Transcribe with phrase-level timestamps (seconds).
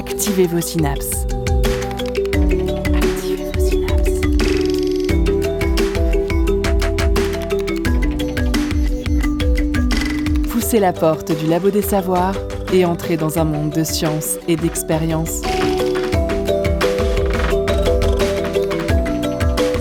[0.00, 1.26] Activez vos synapses.
[2.94, 3.50] Activez.
[10.50, 12.34] Poussez la porte du labo des savoirs
[12.72, 15.42] et entrez dans un monde de science et d'expérience.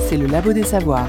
[0.10, 1.08] C'est le labo des savoirs.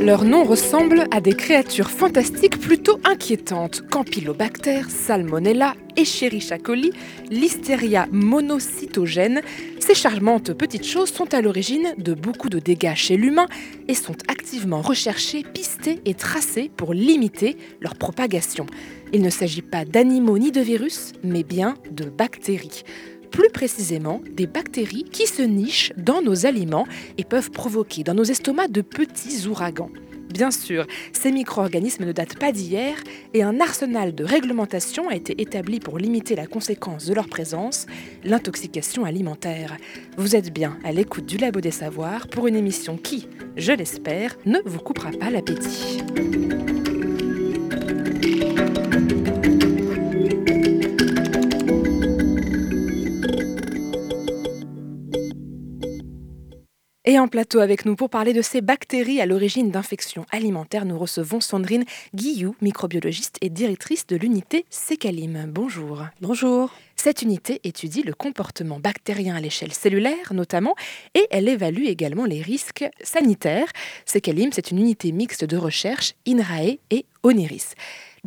[0.00, 3.82] Leur nom ressemble à des créatures fantastiques plutôt inquiétantes.
[3.90, 6.92] Campylobacter, Salmonella, Escherichia coli,
[7.28, 9.42] Listeria monocytogène.
[9.80, 13.48] Ces charmantes petites choses sont à l'origine de beaucoup de dégâts chez l'humain
[13.88, 18.66] et sont activement recherchées, pistées et tracées pour limiter leur propagation.
[19.12, 22.84] Il ne s'agit pas d'animaux ni de virus, mais bien de bactéries
[23.30, 26.86] plus précisément des bactéries qui se nichent dans nos aliments
[27.18, 29.90] et peuvent provoquer dans nos estomacs de petits ouragans.
[30.32, 32.96] Bien sûr, ces micro-organismes ne datent pas d'hier
[33.34, 37.86] et un arsenal de réglementation a été établi pour limiter la conséquence de leur présence,
[38.24, 39.76] l'intoxication alimentaire.
[40.16, 44.36] Vous êtes bien à l'écoute du Labo des Savoirs pour une émission qui, je l'espère,
[44.44, 46.02] ne vous coupera pas l'appétit.
[57.08, 60.98] Et en plateau avec nous pour parler de ces bactéries à l'origine d'infections alimentaires, nous
[60.98, 65.46] recevons Sandrine Guillou, microbiologiste et directrice de l'unité Secalim.
[65.48, 66.04] Bonjour.
[66.20, 66.70] Bonjour.
[66.96, 70.74] Cette unité étudie le comportement bactérien à l'échelle cellulaire notamment
[71.14, 73.72] et elle évalue également les risques sanitaires.
[74.04, 77.74] Secalim, c'est une unité mixte de recherche INRAE et ONIRIS.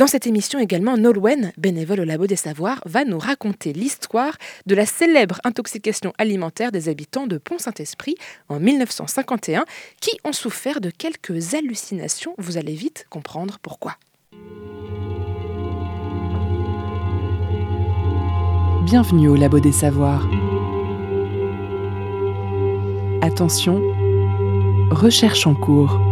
[0.01, 4.35] Dans cette émission également, Nolwenn, bénévole au Labo des Savoirs, va nous raconter l'histoire
[4.65, 8.15] de la célèbre intoxication alimentaire des habitants de Pont-Saint-Esprit
[8.49, 9.63] en 1951,
[10.01, 12.33] qui ont souffert de quelques hallucinations.
[12.39, 13.97] Vous allez vite comprendre pourquoi.
[18.85, 20.27] Bienvenue au Labo des Savoirs.
[23.21, 23.79] Attention,
[24.89, 26.10] recherche en cours.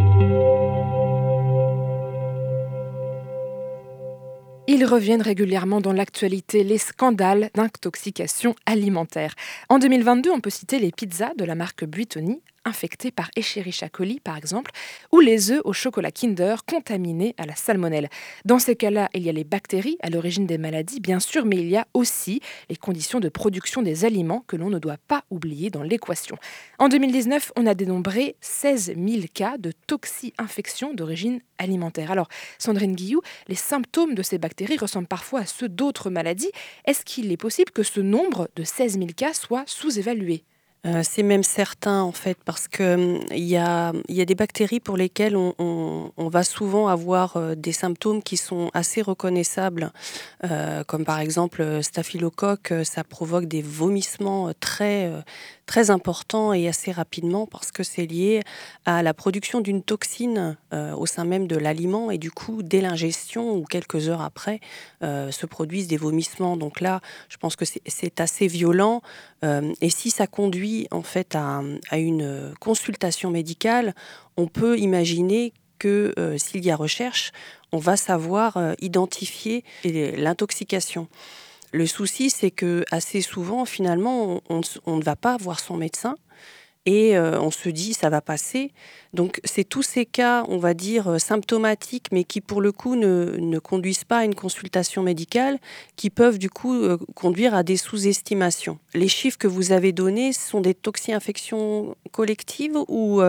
[4.71, 9.33] Ils reviennent régulièrement dans l'actualité, les scandales d'intoxication alimentaire.
[9.67, 14.19] En 2022, on peut citer les pizzas de la marque Buitoni, infectés par Escherichia coli
[14.19, 14.71] par exemple,
[15.11, 18.09] ou les œufs au chocolat Kinder contaminés à la salmonelle.
[18.45, 21.57] Dans ces cas-là, il y a les bactéries à l'origine des maladies, bien sûr, mais
[21.57, 25.23] il y a aussi les conditions de production des aliments que l'on ne doit pas
[25.29, 26.37] oublier dans l'équation.
[26.77, 32.11] En 2019, on a dénombré 16 000 cas de toxi-infection d'origine alimentaire.
[32.11, 32.27] Alors,
[32.57, 36.51] Sandrine Guillou, les symptômes de ces bactéries ressemblent parfois à ceux d'autres maladies.
[36.85, 40.43] Est-ce qu'il est possible que ce nombre de 16 000 cas soit sous-évalué?
[40.85, 44.35] Euh, c'est même certain en fait parce que hum, il y, a, y, a, des
[44.35, 49.91] bactéries pour lesquelles on, on, va souvent avoir euh, des symptômes qui sont assez reconnaissables,
[50.45, 55.11] euh, comme par exemple staphylocoque, ça provoque des vomissements très
[55.65, 58.41] très importants et assez rapidement parce que c'est lié
[58.85, 63.55] à la production d'une toxine au sein même de l'aliment et du coup dès l'ingestion
[63.55, 64.59] ou quelques heures après
[65.01, 66.57] se produisent des vomissements.
[66.57, 69.01] Donc là, je pense que c'est assez violent
[69.43, 71.61] et si ça conduit en fait à,
[71.97, 73.93] une consultation médicale,
[74.37, 77.31] on peut imaginer que euh, s'il y a recherche,
[77.71, 81.07] on va savoir euh, identifier l'intoxication.
[81.71, 86.15] Le souci, c'est que assez souvent, finalement, on, ne va pas voir son médecin
[86.85, 88.71] et euh, on se dit ça va passer.
[89.13, 92.95] Donc c'est tous ces cas, on va dire, euh, symptomatiques, mais qui pour le coup
[92.95, 95.59] ne, conduisent pas à une consultation médicale,
[95.95, 98.79] qui peuvent du coup euh, conduire à des sous-estimations.
[98.93, 103.21] Les chiffres que vous avez donnés sont des toxi-infections collectives ou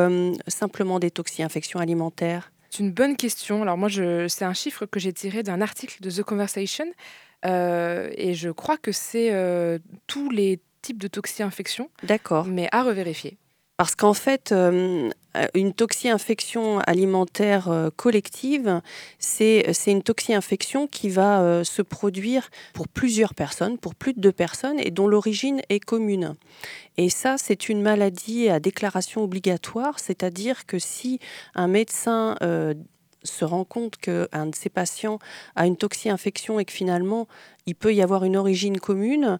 [0.47, 2.53] simplement des toxi-infections alimentaires?
[2.71, 3.63] C'est une bonne question.
[3.63, 3.89] Alors moi,
[4.29, 6.87] c'est un chiffre que j'ai tiré d'un article de The Conversation.
[7.45, 9.33] et je crois que c'est
[10.07, 11.91] tous les types de toxi-infections.
[12.03, 12.47] D'accord.
[12.47, 13.37] Mais à revérifier.
[13.81, 15.09] Parce qu'en fait, euh,
[15.55, 18.83] une toxi-infection alimentaire euh, collective,
[19.19, 24.33] c'est une toxi-infection qui va euh, se produire pour plusieurs personnes, pour plus de deux
[24.33, 26.37] personnes, et dont l'origine est commune.
[26.99, 31.19] Et ça, c'est une maladie à déclaration obligatoire, c'est-à-dire que si
[31.55, 32.37] un médecin
[33.23, 35.19] se rend compte qu'un de ses patients
[35.57, 37.29] a une toxi-infection et que finalement
[37.67, 39.39] il peut y avoir une origine commune,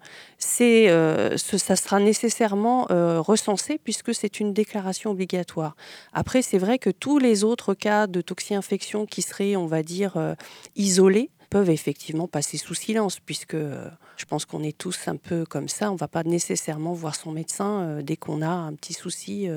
[0.61, 5.75] euh, ça sera nécessairement euh, recensé puisque c'est une déclaration obligatoire.
[6.13, 10.17] Après, c'est vrai que tous les autres cas de toxi-infection qui seraient, on va dire,
[10.17, 10.35] euh,
[10.77, 15.69] isolés, peuvent effectivement passer sous silence, puisque je pense qu'on est tous un peu comme
[15.69, 15.91] ça.
[15.91, 19.49] On ne va pas nécessairement voir son médecin dès qu'on a un petit souci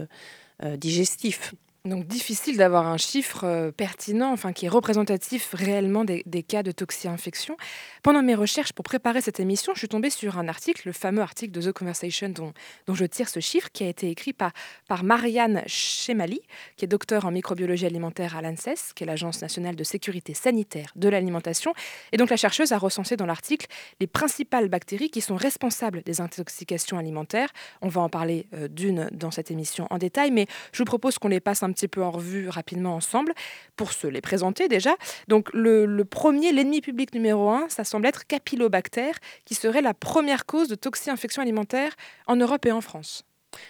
[0.77, 1.53] digestif.
[1.85, 6.71] Donc difficile d'avoir un chiffre euh, pertinent, enfin qui est représentatif réellement des, cas de
[6.71, 7.57] toxi-infection.
[8.03, 11.21] Pendant mes recherches pour préparer cette émission, je suis tombée sur un article, le fameux
[11.21, 12.53] article de The Conversation dont,
[12.87, 14.53] je tire ce chiffre, qui a été écrit par,
[14.87, 16.39] par Marianne Chemali,
[16.77, 20.89] qui est docteur en microbiologie alimentaire à l'ANSES, qui est l'Agence nationale de sécurité sanitaire
[20.95, 21.73] de l'alimentation.
[22.13, 23.67] Et donc la chercheuse a recensé dans l'article
[23.99, 27.49] les principales bactéries qui sont responsables des intoxications alimentaires.
[27.81, 31.19] On va en parler euh, d'une dans cette émission en détail, mais je vous propose
[31.19, 33.33] qu'on les passe un petit peu en revue rapidement ensemble
[33.75, 34.95] pour se les présenter déjà.
[35.27, 39.11] Donc le, premier, l'ennemi public numéro un, ça semble être Capillobacter,
[39.45, 41.91] qui serait la première cause de toxi-infection alimentaire
[42.27, 43.25] en Europe et en France.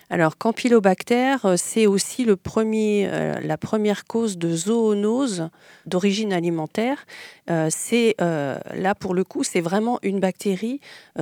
[0.10, 5.50] Alors, Campylobacter, euh, c'est aussi le premier, euh, la première cause de zoonose
[5.86, 7.06] d'origine alimentaire.
[7.50, 10.80] Euh, c'est là pour le coup, c'est vraiment une bactérie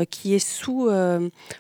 [0.10, 0.90] qui est sous,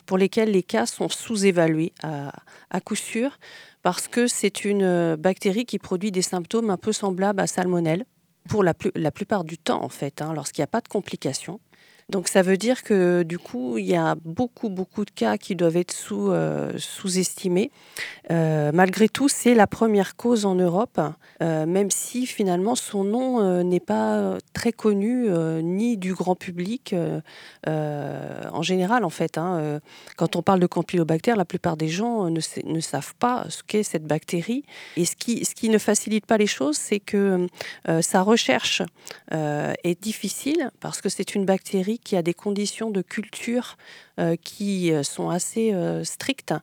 [0.06, 3.38] pour lesquelles les cas sont sous-évalués à, coup sûr
[3.82, 8.06] parce que c'est une euh, bactérie qui produit des symptômes un peu semblables à salmonelle
[8.50, 11.60] pour la, plupart du temps en fait, hein, lorsqu'il n'y a pas de complications.
[12.12, 15.56] Donc ça veut dire que du coup, il y a beaucoup, beaucoup de cas qui
[15.56, 17.72] doivent être sous, euh, sous-estimés.
[18.30, 21.00] Euh, malgré tout, c'est la première cause en Europe,
[21.42, 25.30] euh, même si finalement son nom n'est pas très connu
[25.64, 26.94] ni du grand public
[27.66, 29.38] en général en fait.
[29.38, 29.80] Hein.
[30.18, 34.06] Quand on parle de Campylobacter, la plupart des gens ne, savent pas ce qu'est cette
[34.06, 34.64] bactérie.
[34.98, 37.48] Et ce qui ne facilite pas les choses, c'est que
[38.02, 38.82] sa recherche
[39.32, 43.78] est difficile parce que c'est une bactérie qui a des conditions de culture
[44.20, 46.54] euh, qui euh, sont assez euh, strictes.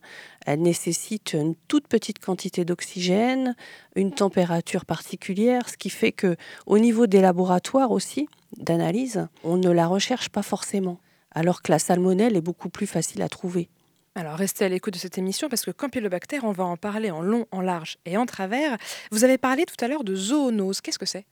[0.45, 3.55] Elle nécessite une toute petite quantité d'oxygène,
[3.95, 8.27] une température particulière, ce qui fait que au niveau des laboratoires aussi
[8.57, 10.99] d'analyse, on ne la recherche pas forcément,
[11.31, 13.69] alors que la salmonelle est beaucoup plus facile à trouver.
[14.15, 17.21] Alors restez à l'écoute de cette émission parce que Campylobacter, on va en parler en
[17.21, 18.77] long, en large et en travers.
[19.11, 20.81] Vous avez parlé tout à l'heure de zoonose.
[20.81, 21.25] Qu'est-ce que c'est?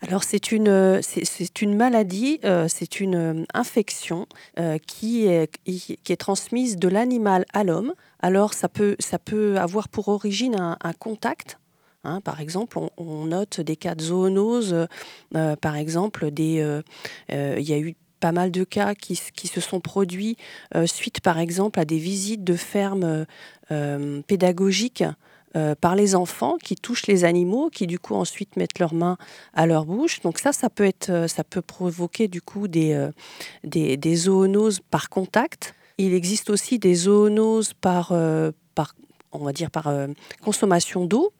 [0.00, 4.26] Alors c'est une, c'est, une maladie, euh, c'est une euh, infection
[4.58, 7.94] euh, qui, est, qui est transmise de l'animal à l'homme.
[8.20, 11.58] Alors ça peut, ça peut avoir pour origine un, contact
[12.06, 14.86] Hein, par exemple, on, note des cas de zoonose,
[15.32, 16.82] par exemple, il
[17.28, 20.38] y a eu pas mal de cas qui, se sont produits
[20.74, 23.26] euh, suite, par exemple, à des visites de fermes
[23.70, 25.04] euh, pédagogiques
[25.56, 29.18] euh, par les enfants qui touchent les animaux, qui du coup ensuite mettent leurs mains
[29.52, 30.22] à leur bouche.
[30.22, 33.10] Donc ça, ça peut être, ça peut provoquer du coup des,
[33.62, 35.74] des, zoonoses par contact.
[35.98, 38.14] Il existe aussi des zoonoses par,
[38.74, 38.94] par
[39.32, 39.92] on va dire par
[40.42, 41.30] consommation d'eau.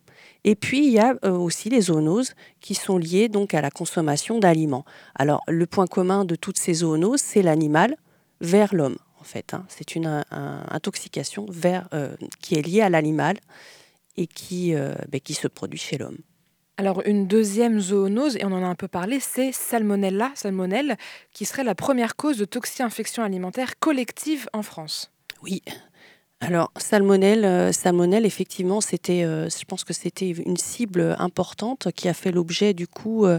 [0.44, 3.70] Et puis, il y a euh, aussi les zoonoses qui sont liées donc à la
[3.70, 4.84] consommation d'aliments.
[5.14, 7.96] Alors, le point commun de toutes ces zoonoses, c'est l'animal
[8.40, 9.54] vers l'homme, en fait.
[9.54, 9.64] Hein.
[9.68, 13.38] C'est une intoxication vers, euh, qui est liée à l'animal
[14.16, 16.18] et qui, euh, ben, qui se produit chez l'homme.
[16.76, 20.96] Alors une deuxième zoonose, et on en a un peu parlé, c'est Salmonella, salmonelle,
[21.32, 25.12] qui serait la première cause de toxi-infection alimentaire collective en France.
[25.40, 25.62] Oui,
[26.46, 32.06] alors, salmonelle, euh, salmonelle effectivement, c'était, euh, je pense que c'était une cible importante qui
[32.08, 33.38] a fait l'objet du coup euh,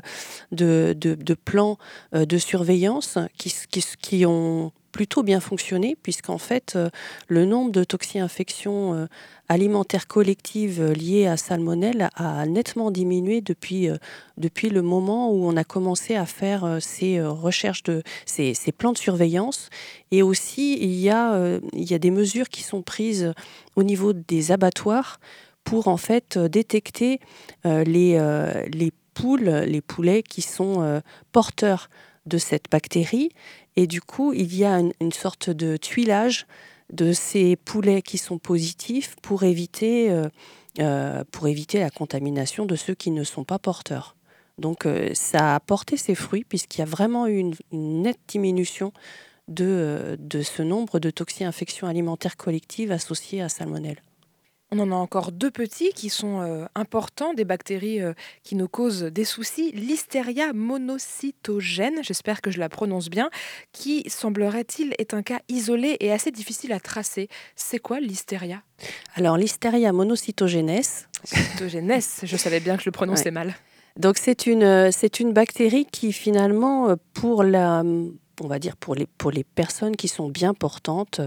[0.51, 1.77] de, plans
[2.13, 6.89] de surveillance qui ont plutôt bien fonctionné, puisqu'en fait, euh,
[7.27, 9.07] le nombre de toxi-infections euh,
[9.49, 13.89] alimentaires collectives euh, liées à salmonelle a nettement diminué depuis,
[14.37, 18.93] depuis le moment où on a commencé à faire ces recherches, de, ces, ces, plans
[18.93, 19.69] de surveillance.
[20.11, 23.33] Et aussi, il y, a, il y a des mesures qui sont prises
[23.75, 25.19] au niveau des abattoirs
[25.65, 27.19] pour en fait détecter
[27.65, 28.17] les,
[28.71, 31.01] les poules, les poulets qui sont
[31.33, 31.89] porteurs
[32.25, 33.29] de cette bactérie
[33.75, 36.47] et du coup, il y a une, sorte de tuilage
[36.91, 40.27] de ces poulets qui sont positifs pour éviter, euh,
[40.79, 41.23] euh,
[41.73, 44.15] la contamination de ceux qui ne sont pas porteurs.
[44.57, 48.93] Donc euh, ça a porté ses fruits puisqu'il y a vraiment eu une, nette diminution
[49.47, 54.01] de, de ce nombre de toxi-infections alimentaires collectives associées à salmonelle.
[54.71, 58.67] On en a encore deux petits qui sont euh, importants, des bactéries euh, qui nous
[58.67, 59.71] causent des soucis.
[59.71, 63.29] Listeria monocytogène, j'espère que je la prononce bien,
[63.71, 67.29] qui semblerait-il est un cas isolé et assez difficile à tracer.
[67.55, 68.63] C'est quoi l'Listeria
[69.13, 70.81] Alors Listeria monocytogenes.
[71.23, 73.53] Cytogenes, je savais bien que je le prononçais mal.
[73.97, 77.83] Donc c'est une, c'est une bactérie qui finalement, euh, pour la
[78.41, 81.21] on va dire pour les, pour les personnes qui sont bien portantes,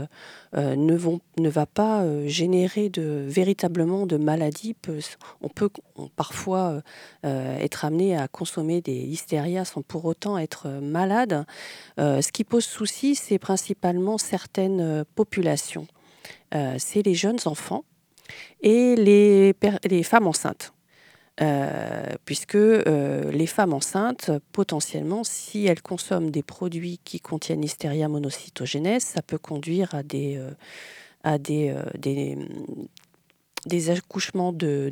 [0.56, 4.74] euh, ne, vont, ne va pas euh, générer de, véritablement de maladies.
[5.40, 5.70] On peut
[6.16, 6.82] parfois
[7.24, 11.44] euh, être amené à consommer des hystérias sans pour autant être malade.
[11.98, 15.86] ce qui pose souci, c'est principalement certaines populations.
[16.52, 17.84] c'est les jeunes enfants
[18.60, 20.72] et les, les femmes enceintes.
[22.24, 29.22] Puisque les femmes enceintes, potentiellement, si elles consomment des produits qui contiennent Listeria monocytogenes, ça
[29.22, 30.42] peut conduire à des,
[31.22, 31.74] à des,
[33.66, 34.90] des, accouchements de,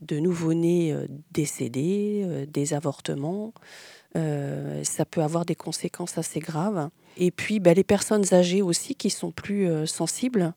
[0.00, 0.96] de nouveau-nés
[1.32, 3.52] décédés, des avortements.
[4.14, 6.90] ça peut avoir des conséquences assez graves.
[7.16, 10.54] Et puis, ben, les personnes âgées aussi qui sont plus euh, sensibles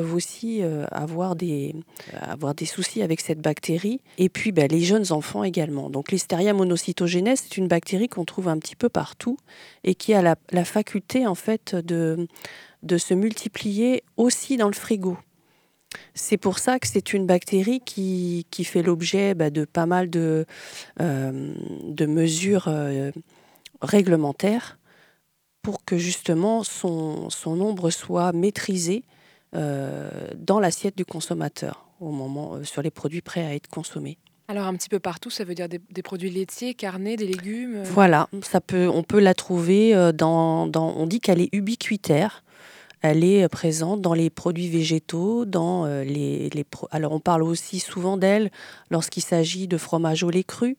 [0.00, 1.74] aussi euh, avoir, des,
[2.20, 4.00] avoir des soucis avec cette bactérie.
[4.18, 5.90] Et puis, ben, les jeunes enfants également.
[5.90, 9.36] Donc, l'Listeria monocytogenes, c'est une bactérie qu'on trouve un petit peu partout
[9.84, 12.26] et qui a la, faculté, en fait, de,
[12.82, 15.16] de se multiplier aussi dans le frigo.
[16.14, 20.10] C'est pour ça que c'est une bactérie qui, qui fait l'objet ben, de pas mal
[20.10, 20.44] de,
[21.00, 22.68] euh, de mesures
[23.80, 24.78] réglementaires
[25.62, 29.15] pour que justement son, son nombre soit maîtrisé euh,
[29.56, 34.18] dans l'assiette du consommateur au moment euh, sur les produits prêts à être consommés.
[34.48, 37.76] Alors un petit peu partout, ça veut dire des, produits laitiers, carnés, des légumes.
[37.76, 42.44] Euh Voilà, ça peut, on peut la trouver dans, dans on dit qu'elle est ubiquitaire.
[43.02, 48.16] Elle est présente dans les produits végétaux, dans les, les alors on parle aussi souvent
[48.16, 48.50] d'elle
[48.90, 50.76] lorsqu'il s'agit de fromage au lait cru,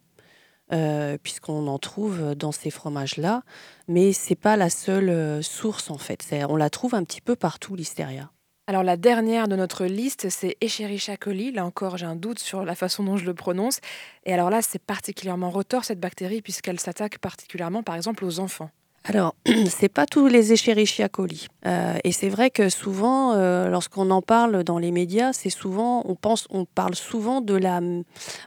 [0.74, 3.44] euh, puisqu'on en trouve dans ces fromages-là.
[3.88, 6.26] Mais c'est pas la seule euh, source en fait.
[6.50, 8.30] On la trouve un petit peu partout, l'hystéria.
[8.70, 11.54] Alors la dernière de notre liste, c'est Escherichia coli.
[11.54, 13.80] Là encore, j'ai un doute sur la façon dont je le prononce.
[14.26, 18.70] Et alors là, c'est particulièrement retors cette bactérie puisqu'elle s'attaque particulièrement, par exemple, aux enfants.
[19.06, 19.36] Alors,
[19.70, 21.48] c'est pas tous les Escherichia coli.
[21.66, 26.04] Euh, et c'est vrai que souvent, euh, lorsqu'on en parle dans les médias, c'est souvent,
[26.06, 27.80] on pense, on parle souvent de la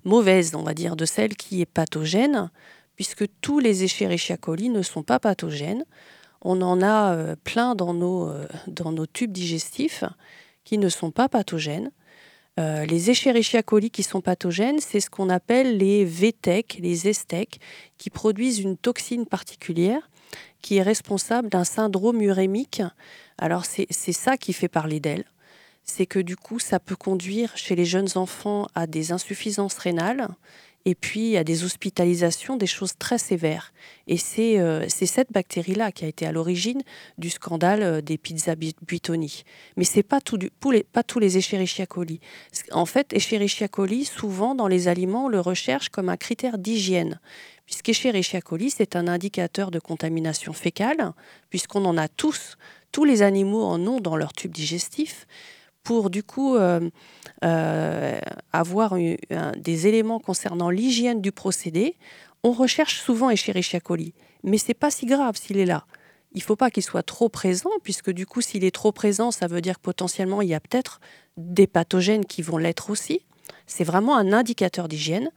[0.04, 2.50] mauvaise, on va dire, de celle qui est pathogène,
[2.94, 5.86] puisque tous les Escherichia coli ne sont pas pathogènes.
[6.42, 8.30] On en a euh, plein dans nos,
[8.66, 10.04] dans nos tubes digestifs
[10.64, 11.90] qui ne sont pas pathogènes.
[12.58, 17.58] les Escherichia coli qui sont pathogènes, c'est ce qu'on appelle les VTEC, les ESTEC,
[17.96, 20.10] qui produisent une toxine particulière
[20.62, 22.82] qui est responsable d'un syndrome urémique.
[23.38, 25.24] Alors c'est ça qui fait parler d'elle.
[25.84, 30.28] C'est que du coup, ça peut conduire chez les jeunes enfants à des insuffisances rénales
[30.84, 33.72] et puis à des hospitalisations, des choses très sévères.
[34.06, 36.82] Et c'est euh, cette bactérie-là qui a été à l'origine
[37.18, 39.44] du scandale euh, des pizzas Buitoni.
[39.76, 42.20] Mais ce n'est pas tous les Escherichia coli.
[42.72, 47.20] En fait, Escherichia coli, souvent dans les aliments, on le recherche comme un critère d'hygiène
[47.70, 51.12] puisqu'Escherichia coli, c'est un indicateur de contamination fécale,
[51.50, 52.56] puisqu'on en a tous,
[52.90, 55.28] tous les animaux en ont dans leur tube digestif,
[55.90, 56.88] pour du coup euh,
[57.42, 58.20] euh,
[58.52, 58.94] avoir
[59.56, 61.96] des éléments concernant l'hygiène du procédé,
[62.44, 64.14] on recherche souvent Escherichia coli.
[64.44, 65.86] Mais c'est pas si grave s'il est là.
[66.30, 69.48] Il faut pas qu'il soit trop présent, puisque du coup, s'il est trop présent, ça
[69.48, 71.00] veut dire que potentiellement, il y a peut-être
[71.36, 73.22] des pathogènes qui vont l'être aussi.
[73.66, 75.32] C'est vraiment un indicateur d'hygiène.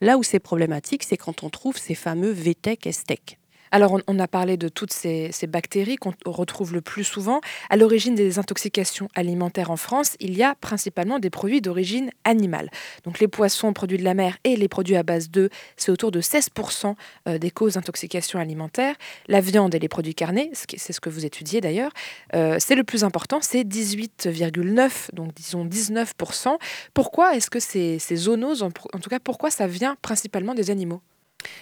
[0.00, 3.38] Là où c'est problématique, c'est quand on trouve ces fameux VTEC et STEC.
[3.74, 7.40] Alors, on, a parlé de toutes ces, bactéries qu'on retrouve le plus souvent.
[7.70, 12.68] À l'origine des intoxications alimentaires en France, il y a principalement des produits d'origine animale.
[13.04, 16.10] Donc, les poissons, produits de la mer et les produits à base d'œufs, c'est autour
[16.10, 16.94] de 16%
[17.28, 18.94] euh, des causes d'intoxication alimentaire.
[19.26, 21.92] La viande et les produits carnés, c'est ce que vous étudiez d'ailleurs,
[22.34, 26.58] euh, c'est le plus important, c'est 18,9, donc disons 19%.
[26.92, 31.00] Pourquoi est-ce que ces, ces zoonoses, en tout cas, pourquoi ça vient principalement des animaux?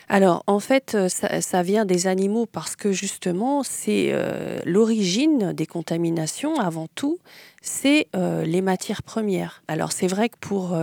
[0.09, 5.67] Alors, en fait, euh, ça, vient des animaux parce que justement, c'est euh, l'origine des
[5.67, 7.19] contaminations, avant tout,
[7.63, 9.63] c'est euh, les matières premières.
[9.69, 10.77] Alors, c'est vrai que pour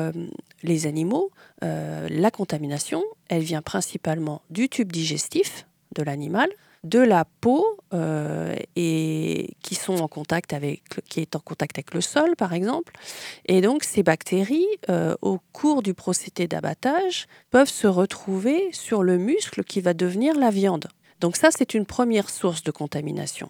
[0.63, 6.49] les animaux, la contamination, elle vient principalement du tube digestif de l'animal,
[6.83, 11.93] de la peau euh, et qui sont en contact avec qui est en contact avec
[11.93, 12.93] le sol par exemple.
[13.45, 19.17] Et donc ces bactéries euh, au cours du procédé d'abattage peuvent se retrouver sur le
[19.17, 20.87] muscle qui va devenir la viande.
[21.19, 23.49] Donc ça c'est une première source de contamination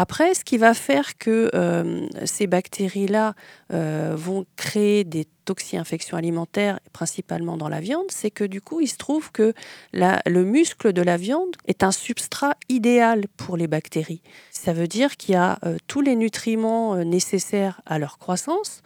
[0.00, 3.34] après, ce qui va faire que euh, ces bactéries-là
[3.72, 8.86] euh, vont créer des toxi-infections alimentaires, principalement dans la viande, c'est que du coup, il
[8.86, 9.54] se trouve que
[9.92, 14.22] le muscle de la viande est un substrat idéal pour les bactéries.
[14.52, 18.82] Ça veut dire qu'il y a euh, tous les nutriments nécessaires à leur croissance,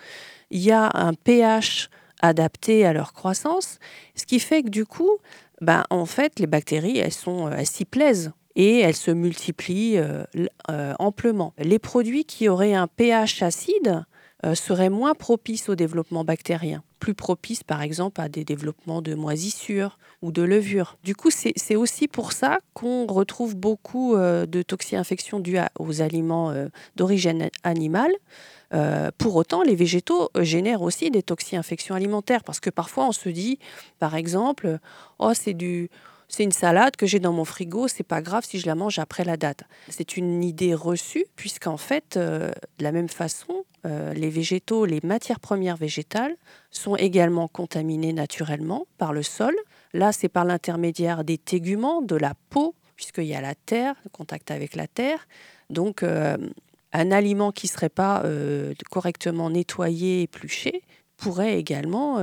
[0.50, 1.90] il y a un pH
[2.22, 3.80] adapté à leur croissance,
[4.14, 5.18] ce qui fait que du coup,
[5.60, 10.24] ben, en fait, les bactéries, elles, sont, elles s'y plaisent et elles se multiplient euh,
[10.70, 11.54] euh, amplement.
[11.58, 14.04] Les produits qui auraient un pH acide
[14.44, 19.14] euh, seraient moins propices au développement bactérien, plus propices par exemple à des développements de
[19.14, 20.98] moisissures ou de levures.
[21.02, 26.54] Du coup, c'est aussi pour ça qu'on retrouve beaucoup de toxi-infections dues aux aliments
[26.94, 28.12] d'origine animale.
[29.18, 33.58] pour autant, les végétaux génèrent aussi des toxi-infections alimentaires parce que parfois on se dit,
[33.98, 34.78] par exemple,
[35.18, 35.90] oh c'est du
[36.34, 38.98] c'est une salade que j'ai dans mon frigo, c'est pas grave si je la mange
[38.98, 39.64] après la date.
[39.90, 45.00] C'est une idée reçue, puisqu'en fait, euh, de la même façon, euh, les végétaux, les
[45.04, 46.34] matières premières végétales
[46.70, 49.54] sont également contaminées naturellement par le sol.
[49.92, 54.08] Là, c'est par l'intermédiaire des téguments, de la peau, puisqu'il y a la terre, le
[54.08, 55.28] contact avec la terre.
[55.68, 56.38] Donc, euh,
[56.94, 58.22] un aliment qui ne serait pas
[58.90, 60.82] correctement nettoyé, et épluché,
[61.18, 62.22] pourrait également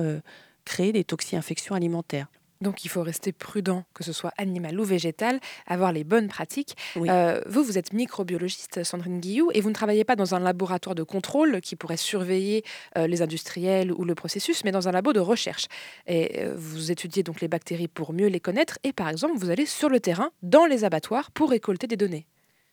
[0.64, 2.28] créer des toxi-infections alimentaires.
[2.62, 6.76] Donc il faut rester prudent, que ce soit animal ou végétal, avoir les bonnes pratiques.
[6.98, 10.96] Euh, vous, vous êtes microbiologiste, Sandrine Guillou, et vous ne travaillez pas dans un laboratoire
[10.96, 12.64] de contrôle qui pourrait surveiller
[12.98, 15.68] euh, les industriels ou le processus, mais dans un labo de recherche.
[16.06, 19.50] Et euh, vous étudiez donc les bactéries pour mieux les connaître, et par exemple, vous
[19.50, 22.28] allez sur le terrain, dans les abattoirs, pour récolter des données.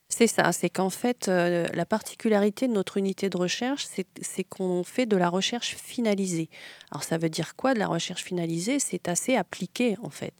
[0.09, 3.87] C'est ça, c'est qu'en fait, euh, la particularité de notre unité de recherche,
[4.23, 6.49] c'est qu'on fait de la recherche finalisée.
[6.93, 8.79] Alors ça veut dire quoi de la recherche finalisée?
[8.79, 10.33] C'est assez appliqué en fait.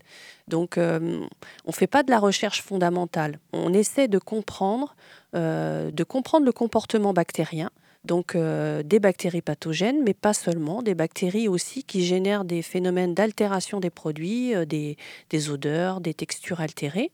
[0.47, 1.21] Donc euh,
[1.65, 3.41] on ne fait pas de la recherche fondamentale.
[3.53, 4.95] On essaie de comprendre,
[5.35, 7.71] euh, de comprendre le comportement bactérien.
[8.05, 13.81] Donc des bactéries pathogènes, mais pas seulement, des bactéries aussi qui génèrent des phénomènes d'altération
[13.81, 14.97] des produits, des,
[15.31, 17.11] des odeurs, des textures altérées.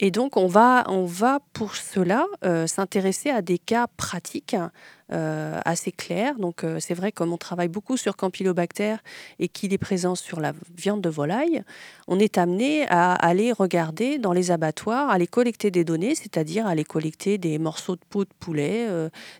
[0.00, 4.54] Et donc, on va, on va pour cela euh, s'intéresser à des cas pratiques
[5.12, 6.36] euh, assez clairs.
[6.38, 8.96] Donc, euh, c'est vrai, comme on travaille beaucoup sur Campylobacter
[9.40, 11.64] et qu'il est présent sur la viande de volaille,
[12.06, 16.68] on est amené à aller regarder dans les abattoirs, à aller collecter des données, c'est-à-dire
[16.68, 18.86] à aller collecter des morceaux de peau de poulet,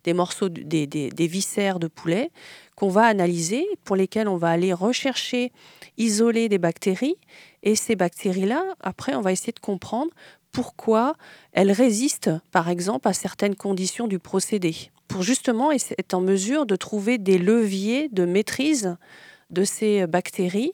[0.02, 2.30] des morceaux, des, des viscères de poulet
[2.78, 5.50] qu'on va analyser, pour lesquels on va aller rechercher,
[5.96, 7.16] isoler des bactéries.
[7.64, 10.12] Et ces bactéries-là, après, on va essayer de comprendre
[10.52, 11.14] pourquoi
[11.52, 16.76] elles résistent, par exemple, à certaines conditions du procédé, pour justement être en mesure de
[16.76, 18.96] trouver des leviers de maîtrise
[19.50, 20.72] de ces bactéries.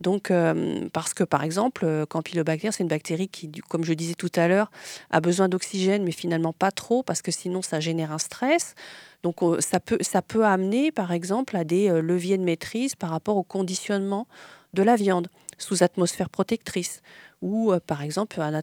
[0.00, 4.14] Donc, euh, parce que par exemple, euh, Campylobacter, c'est une bactérie qui, comme je disais
[4.14, 4.70] tout à l'heure,
[5.10, 8.74] a besoin d'oxygène, mais finalement pas trop, parce que sinon ça génère un stress.
[9.22, 13.10] Donc, ça peut, ça peut amener, par exemple, à des euh, leviers de maîtrise par
[13.10, 14.26] rapport au conditionnement
[14.74, 17.00] de la viande sous atmosphère protectrice
[17.42, 18.54] ou euh, par exemple une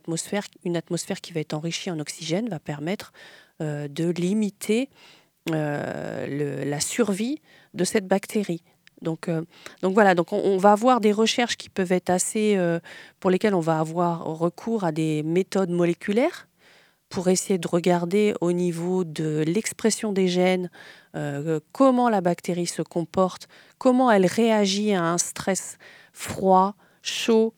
[0.75, 3.13] atmosphère, qui va être enrichie en oxygène va permettre
[3.61, 4.89] euh, de limiter
[5.51, 7.41] euh, la survie
[7.73, 8.63] de cette bactérie.
[9.01, 9.29] Donc,
[9.81, 12.57] donc voilà, donc on, va avoir des recherches qui peuvent être assez,
[13.19, 16.47] pour lesquelles on va avoir recours à des méthodes moléculaires
[17.09, 20.69] pour essayer de regarder au niveau de l'expression des gènes
[21.73, 25.77] comment la bactérie se comporte, comment elle réagit à un stress
[26.13, 27.53] froid, chaud,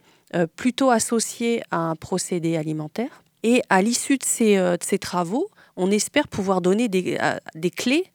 [0.55, 3.23] plutôt associé à un procédé alimentaire.
[3.43, 7.19] Et à l'issue de ces, euh, travaux, on espère pouvoir donner des,
[7.53, 8.05] des clés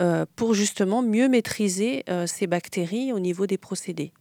[0.00, 4.12] euh, pour justement mieux maîtriser ces bactéries au niveau des procédés.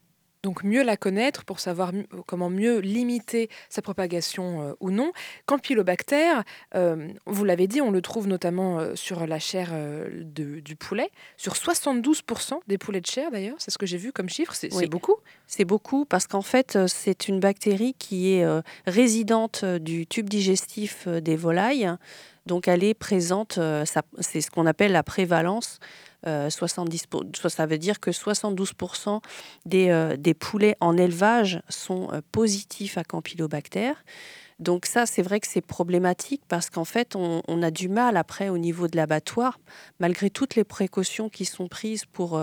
[0.44, 1.92] Donc mieux la connaître pour savoir
[2.26, 5.12] comment mieux limiter sa propagation euh, ou non.
[5.46, 6.42] Campylobacter,
[6.74, 9.72] euh, vous l'avez dit, on le trouve notamment euh, sur la chair
[10.12, 14.30] du poulet, sur 72% des poulets de chair d'ailleurs, c'est ce que j'ai vu comme
[14.30, 15.16] chiffre, c'est beaucoup.
[15.48, 18.46] C'est beaucoup parce qu'en fait c'est une bactérie qui est
[18.88, 21.90] résidente du tube digestif des volailles,
[22.46, 23.60] donc elle est présente,
[24.20, 25.80] c'est ce qu'on appelle la prévalence
[26.26, 29.22] 70, euh, ça veut dire que 72%
[29.66, 33.94] des, euh, des, poulets en élevage sont euh, positifs à Campylobacter.
[34.60, 38.50] Donc ça, c'est vrai que c'est problématique parce qu'en fait, on, a du mal après
[38.50, 39.60] au niveau de l'abattoir,
[40.00, 42.40] malgré toutes les précautions qui sont prises pour,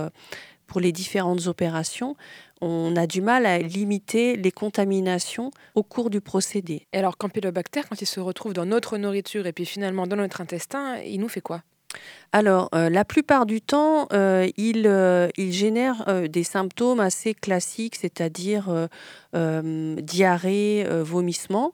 [0.66, 2.16] pour les différentes opérations,
[2.60, 6.88] on a du mal à limiter les contaminations au cours du procédé.
[6.92, 10.40] Et alors, Campylobacter, quand il se retrouve dans notre nourriture et puis finalement dans notre
[10.40, 11.62] intestin, il nous fait quoi?
[12.32, 17.96] Alors, euh, la plupart du temps, euh, il, euh, il, génère des symptômes assez classiques,
[17.96, 18.88] c'est-à-dire
[19.32, 21.72] diarrhée, vomissement.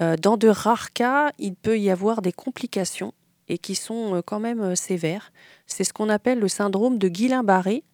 [0.00, 3.12] dans de rares cas, il peut y avoir des complications
[3.48, 5.32] et qui sont quand même sévères.
[5.66, 7.84] C'est ce qu'on appelle le syndrome de Guillain-Barré.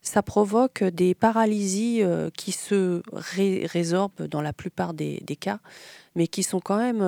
[0.00, 2.02] Ça provoque des paralysies
[2.36, 5.60] qui se résorbent dans la plupart des, des, cas,
[6.16, 7.06] mais qui sont quand même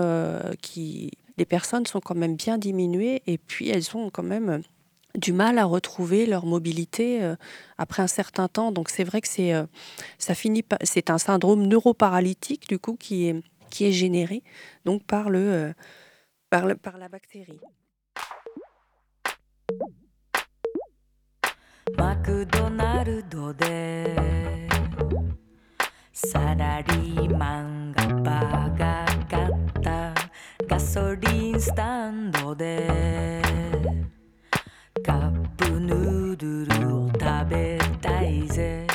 [0.61, 4.59] qui les personnes sont quand même bien diminuées et puis elles ont quand même euh,
[5.17, 7.37] du mal à retrouver leur mobilité euh,
[7.79, 8.73] après un certain temps.
[8.73, 9.65] Donc c'est vrai que c'est euh,
[10.19, 14.43] ça finit c'est un syndrome neuroparalytique du coup qui est qui est généré
[14.85, 15.73] donc par le
[16.51, 17.59] par, le, par la bactérie.
[30.67, 33.43] ガソリンスタンドで
[35.05, 38.87] カップヌードルを食べたいぜ。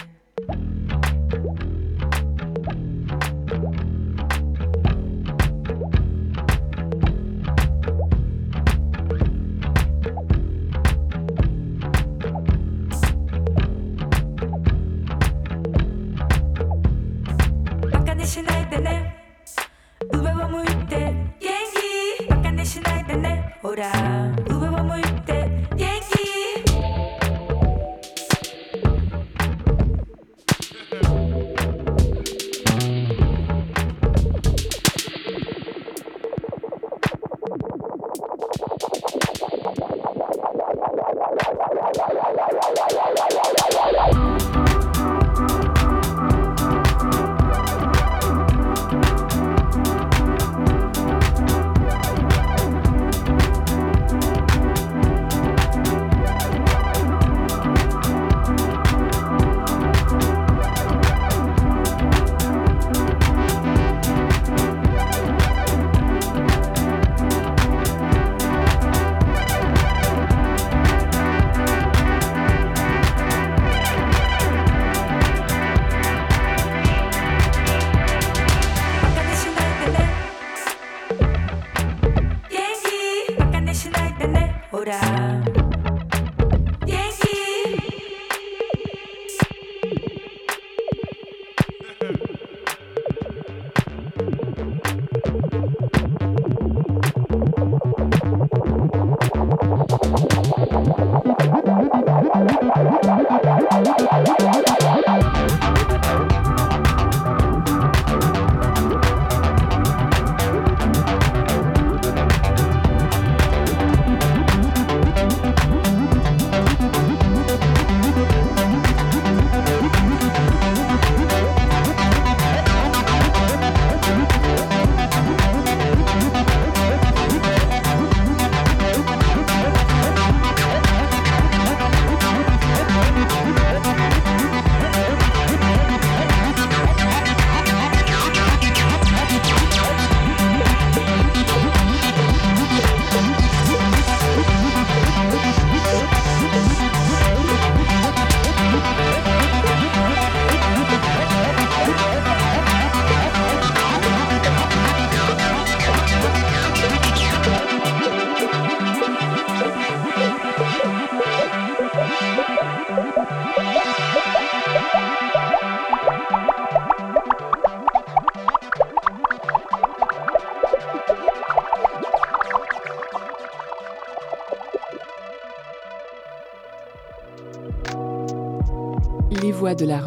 [23.80, 24.29] Yeah.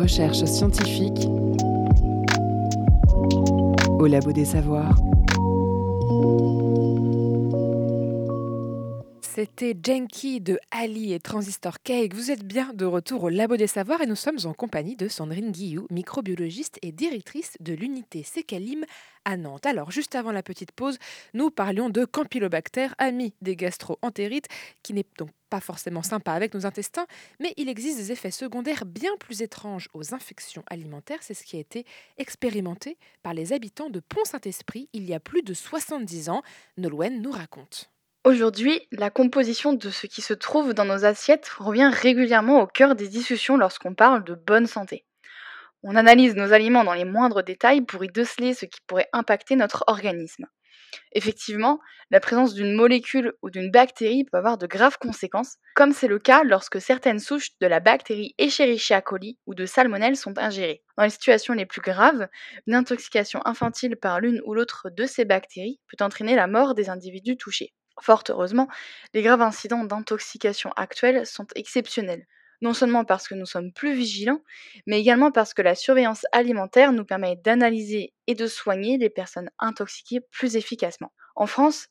[0.03, 1.29] Recherche scientifique
[4.01, 4.99] au Labo des Savoirs.
[9.21, 12.15] C'était Jenky de Ali et Transistor Cake.
[12.15, 15.07] Vous êtes bien de retour au Labo des Savoirs et nous sommes en compagnie de
[15.07, 18.85] Sandrine Guillou, microbiologiste et directrice de l'unité Secalim
[19.25, 19.67] à Nantes.
[19.67, 20.99] Alors, juste avant la petite pause,
[21.33, 24.49] nous parlions de Campylobacter, ami des gastro-entérites,
[24.83, 27.07] qui n'est donc pas forcément sympa avec nos intestins,
[27.39, 31.19] mais il existe des effets secondaires bien plus étranges aux infections alimentaires.
[31.21, 31.85] C'est ce qui a été
[32.17, 36.41] expérimenté par les habitants de Pont-Saint-Esprit il y a plus de 70 ans.
[36.79, 37.91] Nolwenn nous raconte.
[38.25, 42.95] Aujourd'hui, la composition de ce qui se trouve dans nos assiettes revient régulièrement au cœur
[42.95, 45.05] des discussions lorsqu'on parle de bonne santé.
[45.83, 49.57] On analyse nos aliments dans les moindres détails pour y déceler ce qui pourrait impacter
[49.57, 50.47] notre organisme.
[51.13, 56.09] Effectivement, la présence d'une molécule ou d'une bactérie peut avoir de graves conséquences, comme c'est
[56.09, 60.83] le cas lorsque certaines souches de la bactérie Escherichia coli ou de salmonelle sont ingérées.
[60.97, 62.29] Dans les situations les plus graves,
[62.67, 66.89] une intoxication infantile par l'une ou l'autre de ces bactéries peut entraîner la mort des
[66.91, 67.73] individus touchés.
[68.01, 68.69] Fort heureusement,
[69.15, 72.27] les graves incidents d'intoxication actuels sont exceptionnels,
[72.63, 74.41] non seulement parce que nous sommes plus vigilants,
[74.87, 79.51] mais également parce que la surveillance alimentaire nous permet d'analyser et de soigner les personnes
[79.59, 81.13] intoxiquées plus efficacement.
[81.37, 81.89] En France,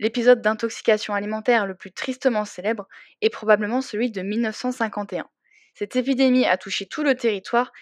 [0.00, 2.88] l'épisode d'intoxication alimentaire le plus tristement célèbre
[3.22, 5.28] est probablement celui de 1951.
[5.74, 7.72] Cette épidémie a touché tout le territoire,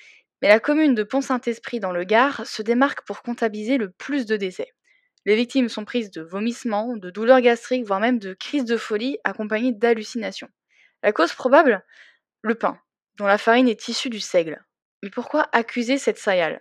[0.43, 4.37] mais la commune de Pont-Saint-Esprit dans le Gard se démarque pour comptabiliser le plus de
[4.37, 4.73] décès.
[5.27, 9.19] Les victimes sont prises de vomissements, de douleurs gastriques, voire même de crises de folie
[9.25, 10.49] accompagnées d'hallucinations.
[11.03, 11.85] La cause probable?
[12.45, 12.77] Le pain,
[13.19, 14.65] dont la farine est issue du seigle.
[15.01, 16.61] Mais pourquoi accuser cette céréale?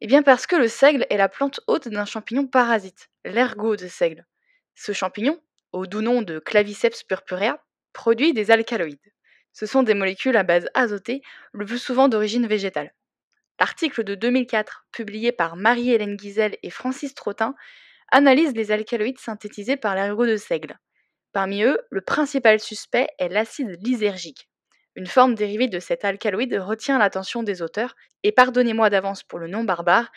[0.00, 3.86] Eh bien parce que le seigle est la plante hôte d'un champignon parasite, l'ergot de
[3.86, 4.26] seigle.
[4.74, 5.40] Ce champignon,
[5.70, 8.98] au doux nom de Claviceps purpurea, produit des alcaloïdes.
[9.52, 12.92] Ce sont des molécules à base azotée, le plus souvent d'origine végétale.
[13.60, 17.54] L'article de 2004, publié par Marie-Hélène Guizel et Francis Trottin,
[18.10, 20.76] analyse les alcaloïdes synthétisés par l'ergot de seigle.
[21.32, 24.49] Parmi eux, le principal suspect est l'acide lysergique.
[24.96, 29.48] Une forme dérivée de cet alcaloïde retient l'attention des auteurs, et pardonnez-moi d'avance pour le
[29.48, 30.10] nom barbare,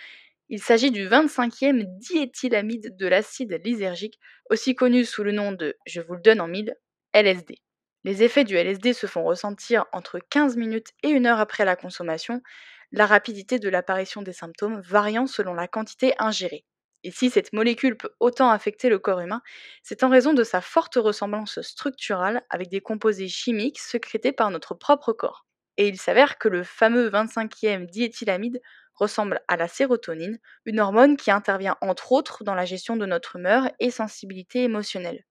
[0.50, 6.02] il s'agit du 25e diéthylamide de l'acide lysergique, aussi connu sous le nom de, je
[6.02, 6.76] vous le donne en mille,
[7.14, 7.56] LSD.
[8.04, 11.76] Les effets du LSD se font ressentir entre 15 minutes et 1 heure après la
[11.76, 12.42] consommation,
[12.92, 16.66] la rapidité de l'apparition des symptômes variant selon la quantité ingérée.
[17.04, 19.42] Et si cette molécule peut autant affecter le corps humain,
[19.84, 24.74] c'est en raison de sa forte ressemblance structurale avec des composés chimiques sécrétés par notre
[24.74, 25.46] propre corps.
[25.78, 28.62] Et il s'avère que le fameux 25e diéthylamide
[28.94, 33.36] ressemble à la sérotonine, une hormone qui intervient entre autres dans la gestion de notre
[33.38, 35.26] humeur et sensibilité émotionnelle.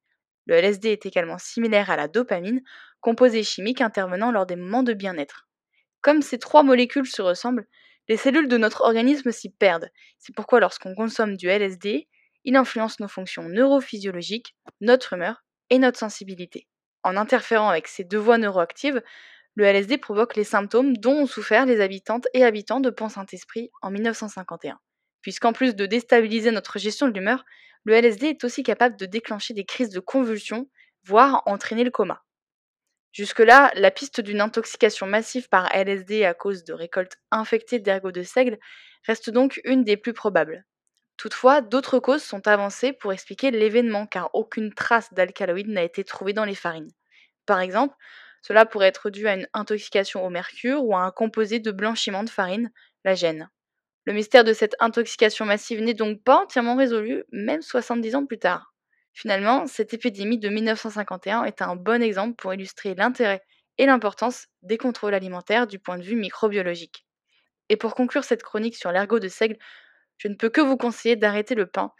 [0.46, 2.62] Le LSD est également similaire à la dopamine,
[3.00, 5.48] composé chimique intervenant lors des moments de bien-être.
[6.02, 7.66] Comme ces trois molécules se ressemblent,
[8.08, 9.90] les cellules de notre organisme s'y perdent.
[10.18, 12.08] C'est pourquoi lorsqu'on consomme du LSD,
[12.44, 16.66] il influence nos fonctions neurophysiologiques, notre humeur et notre sensibilité.
[17.04, 19.02] En interférant avec ces deux voies neuroactives,
[19.54, 23.90] le LSD provoque les symptômes dont ont souffert les habitantes et habitants de Pont-Saint-Esprit en
[23.90, 24.78] 1951.
[25.20, 27.44] Puisqu'en plus de déstabiliser notre gestion de l'humeur,
[27.84, 30.68] le LSD est aussi capable de déclencher des crises de convulsions,
[31.04, 32.22] voire entraîner le coma.
[33.12, 38.22] Jusque-là, la piste d'une intoxication massive par LSD à cause de récoltes infectées d'ergot de
[38.22, 38.58] seigle
[39.06, 40.64] reste donc une des plus probables.
[41.16, 46.32] Toutefois, d'autres causes sont avancées pour expliquer l'événement car aucune trace d'alcaloïde n'a été trouvée
[46.32, 46.90] dans les farines.
[47.46, 47.94] Par exemple,
[48.42, 52.24] cela pourrait être dû à une intoxication au mercure ou à un composé de blanchiment
[52.24, 52.72] de farine,
[53.04, 53.48] la gêne.
[54.04, 58.38] Le mystère de cette intoxication massive n'est donc pas entièrement résolu, même 70 ans plus
[58.38, 58.71] tard.
[59.12, 63.42] Finalement, cette épidémie de 1951 est un bon exemple pour illustrer l'intérêt
[63.78, 67.06] et l'importance des contrôles alimentaires du point de vue microbiologique.
[67.68, 69.56] Et pour conclure cette chronique sur l'ergot de seigle,
[70.18, 71.92] je ne peux que vous conseiller d'arrêter le pain.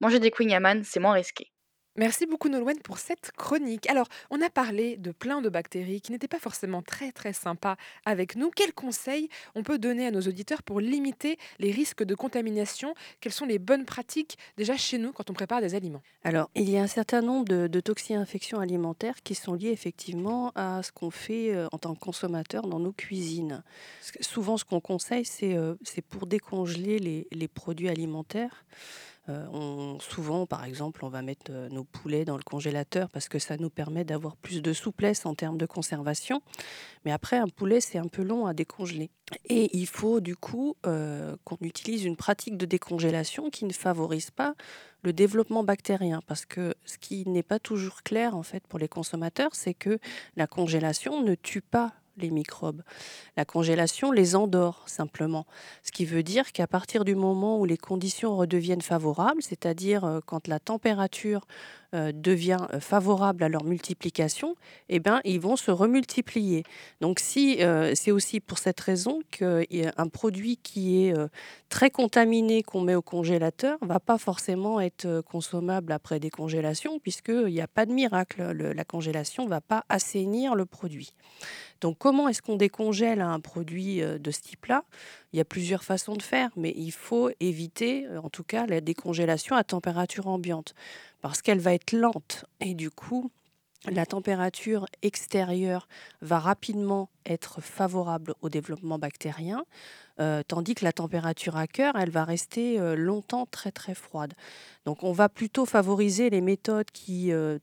[0.00, 1.52] Manger des queen c'est moins risqué.
[1.98, 3.90] Merci beaucoup Nolwenn pour cette chronique.
[3.90, 7.76] Alors, on a parlé de plein de bactéries qui n'étaient pas forcément très très sympas
[8.04, 8.50] avec nous.
[8.50, 12.94] Quels conseils on peut donner à nos auditeurs pour limiter les risques de contamination?
[13.20, 16.00] Quelles sont les bonnes pratiques déjà chez nous quand on prépare des aliments?
[16.22, 20.52] Alors, il y a un certain nombre de, de toxi-infections alimentaires qui sont liées effectivement
[20.54, 23.64] à ce qu'on fait euh, en tant que consommateur dans nos cuisines.
[24.20, 25.74] Souvent, ce qu'on conseille, c'est euh,
[26.08, 28.64] pour décongeler les, les produits alimentaires.
[29.28, 33.28] Euh, on, souvent, par exemple, on va mettre euh, nos poulets dans le congélateur parce
[33.28, 36.40] que ça nous permet d'avoir plus de souplesse en termes de conservation.
[37.04, 39.10] Mais après, un poulet, c'est un peu long à décongeler.
[39.44, 44.30] Et il faut du coup euh, qu'on utilise une pratique de décongélation qui ne favorise
[44.30, 44.54] pas
[45.02, 46.20] le développement bactérien.
[46.26, 49.98] Parce que ce qui n'est pas toujours clair en fait pour les consommateurs, c'est que
[50.36, 52.82] la congélation ne tue pas les microbes.
[53.36, 55.46] La congélation les endort simplement.
[55.82, 60.20] Ce qui veut dire qu'à partir du moment où les conditions redeviennent favorables, c'est-à-dire euh,
[60.24, 61.46] quand la température
[61.94, 64.56] euh, devient euh, favorable à leur multiplication,
[64.88, 66.64] eh ben, ils vont se remultiplier.
[67.00, 67.58] Donc si
[67.94, 71.14] c'est aussi pour cette raison qu'un produit qui est
[71.68, 77.60] très contaminé qu'on met au congélateur va pas forcément être consommable après décongélation puisqu'il n'y
[77.60, 78.42] a pas de miracle.
[78.52, 81.12] la congélation ne va pas assainir le produit.
[81.80, 84.84] Donc comment est-ce qu'on décongèle un produit euh, de ce type-là?
[85.32, 88.66] Il y a plusieurs façons de faire, mais il faut éviter euh, en tout cas
[88.66, 90.74] la décongélation à température ambiante
[91.20, 92.44] parce qu'elle va être lente.
[92.60, 93.30] Et du coup
[93.86, 95.88] la température extérieure
[96.20, 99.64] va rapidement être favorable au développement bactérien,
[100.20, 104.34] euh, tandis que la température à cœur, elle va rester euh, longtemps très très froide.
[104.84, 107.58] Donc on va plutôt favoriser les méthodes qui, euh,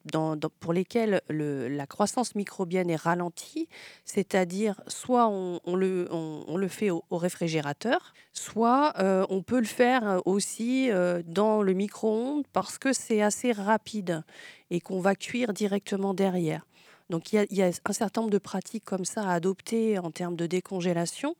[0.60, 3.68] pour lesquelles la croissance microbienne est ralentie,
[4.06, 8.94] c'est-à-dire soit on, le, on, le, fait au, réfrigérateur, soit
[9.30, 10.89] on peut le faire aussi
[11.26, 14.24] dans le micro-ondes parce que c'est assez rapide
[14.70, 16.65] et qu'on va cuire directement derrière.
[17.10, 20.36] Donc il y, a, un certain nombre de pratiques comme ça à adopter en termes
[20.36, 21.36] de décongélation.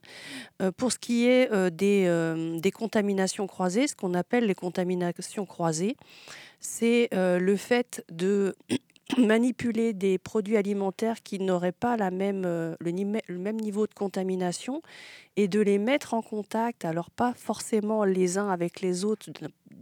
[0.62, 4.56] Euh, pour ce qui est euh, des, euh, des, contaminations croisées, ce qu'on appelle les
[4.56, 5.96] contaminations croisées,
[6.60, 8.56] c'est le fait de
[9.18, 14.82] manipuler des produits alimentaires qui n'auraient pas la même, le, le, même niveau de contamination
[15.36, 19.30] et de les mettre en contact, alors pas forcément les uns avec les autres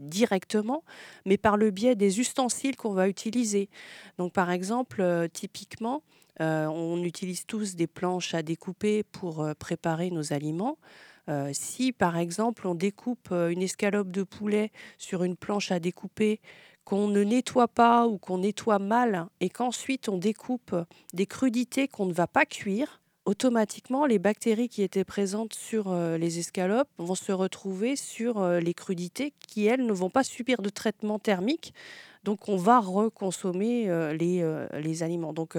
[0.10, 0.84] directement,
[1.26, 3.70] mais par le biais des ustensiles qu'on va utiliser.
[4.18, 6.04] Donc par exemple, euh, typiquement,
[6.42, 10.78] euh, on utilise tous des planches à découper pour euh, préparer nos aliments.
[11.54, 16.42] si par exemple on découpe une escalope de poulet sur une planche à découper
[16.84, 20.76] qu'on ne nettoie pas ou qu'on nettoie mal et qu'ensuite on découpe
[21.13, 26.17] des crudités qu'on ne va pas cuire, automatiquement, les bactéries qui étaient présentes sur euh,
[26.17, 30.62] les escalopes vont se retrouver sur euh, les crudités qui, elles, ne vont pas subir
[30.62, 31.73] de traitement thermique.
[32.23, 34.43] Donc, on va reconsommer euh, les,
[34.81, 35.33] les, aliments.
[35.33, 35.57] Donc,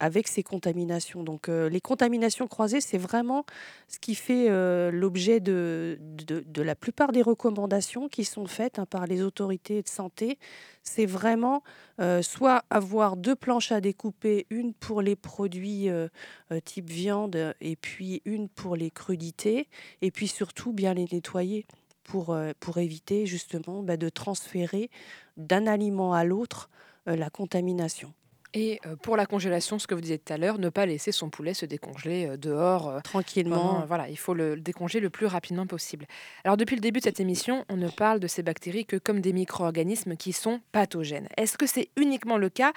[0.00, 1.22] avec ces contaminations.
[1.22, 3.44] Donc, les contaminations croisées, c'est vraiment
[3.88, 4.48] ce qui fait
[4.90, 9.88] l'objet de, de, la plupart des recommandations qui sont faites hein, par les autorités de
[9.88, 10.38] santé
[10.82, 11.62] c'est vraiment
[12.00, 16.08] euh, soit avoir deux planches à découper, une pour les produits euh,
[16.50, 19.68] euh, type viande et puis une pour les crudités,
[20.00, 21.66] et puis surtout bien les nettoyer
[22.04, 24.90] pour, pour éviter justement bah, de transférer
[25.36, 26.68] d'un aliment à l'autre
[27.06, 28.12] la contamination.
[28.54, 31.10] Et euh, pour la congélation, ce que vous disiez tout à l'heure, ne pas laisser
[31.10, 32.88] son poulet se décongeler euh, dehors.
[32.88, 33.84] Euh, Tranquillement.
[33.86, 36.06] voilà, il faut le décongeler le plus rapidement possible.
[36.44, 39.20] Alors depuis le début de cette émission, on ne parle de ces bactéries que comme
[39.20, 41.28] des micro-organismes qui sont pathogènes.
[41.36, 42.72] Est-ce que c'est uniquement le cas?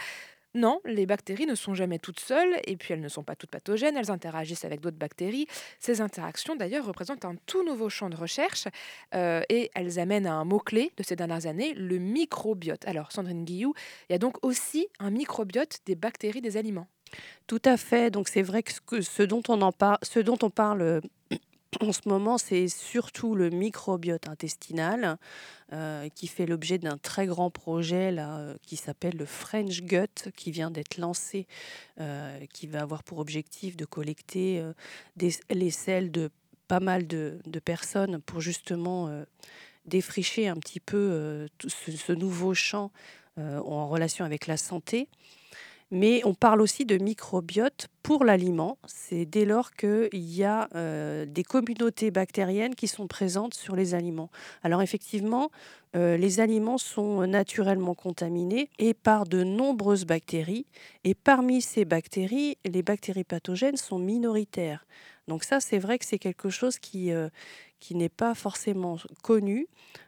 [0.56, 3.52] Non, les bactéries ne sont jamais toutes seules, et puis elles ne sont pas toutes
[3.52, 5.48] pathogènes, elles interagissent avec d'autres bactéries.
[5.80, 8.68] Ces interactions, d'ailleurs, représentent un tout nouveau champ de recherche,
[9.13, 12.88] euh, et elles amènent à un mot-clé de ces dernières années, le microbiote.
[12.88, 13.74] Alors, Sandrine Guillou,
[14.10, 16.88] il y a donc aussi un microbiote des bactéries des aliments.
[17.48, 18.10] Tout à fait.
[18.10, 21.02] Donc c'est vrai que ce, dont on en ce dont on parle
[21.82, 25.18] en ce moment, c'est surtout le microbiote intestinal
[25.74, 30.32] euh, qui fait l'objet d'un très grand projet là, euh, qui s'appelle le French Gut,
[30.36, 31.48] qui vient d'être lancé,
[32.00, 34.64] euh, qui va avoir pour objectif de collecter
[35.18, 36.30] les selles de
[36.68, 39.10] pas mal de, personnes pour justement
[39.86, 42.92] défricher un petit peu ce, nouveau champ
[43.38, 45.08] en relation avec la santé.
[45.91, 48.78] Mais on parle aussi de microbiote pour l'aliment.
[48.86, 53.93] C'est dès lors qu'il y a euh, des communautés bactériennes qui sont présentes sur les
[53.93, 54.30] aliments.
[54.63, 55.52] Alors effectivement,
[55.95, 60.65] euh, les aliments sont naturellement contaminés et par de nombreuses bactéries.
[61.04, 64.86] Et parmi ces bactéries, les bactéries pathogènes sont minoritaires.
[65.28, 67.30] Donc ça, c'est vrai que c'est quelque chose qui, euh,
[67.80, 69.68] qui n'est pas forcément connu.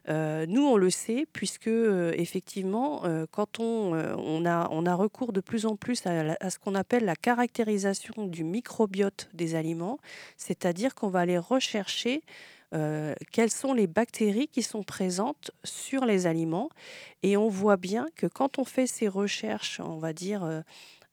[0.10, 5.34] Euh, nous, on le sait, puisque euh, effectivement, quand on, on, a, on a recours
[5.34, 9.98] de plus en plus à, ce qu'on appelle la caractérisation du microbiote des aliments,
[10.38, 12.22] c'est-à-dire qu'on va aller rechercher
[13.32, 16.68] quelles sont les bactéries qui sont présentes sur les aliments.
[17.24, 20.64] Et on voit bien que quand on fait ces recherches, on va dire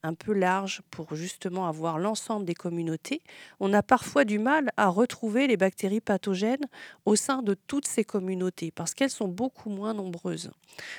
[0.05, 3.23] un peu large pour justement avoir l'ensemble des communautés,
[3.59, 6.67] on a parfois du mal à retrouver les bactéries pathogènes
[7.07, 10.51] au sein de toutes ces communautés parce qu'elles sont beaucoup moins nombreuses.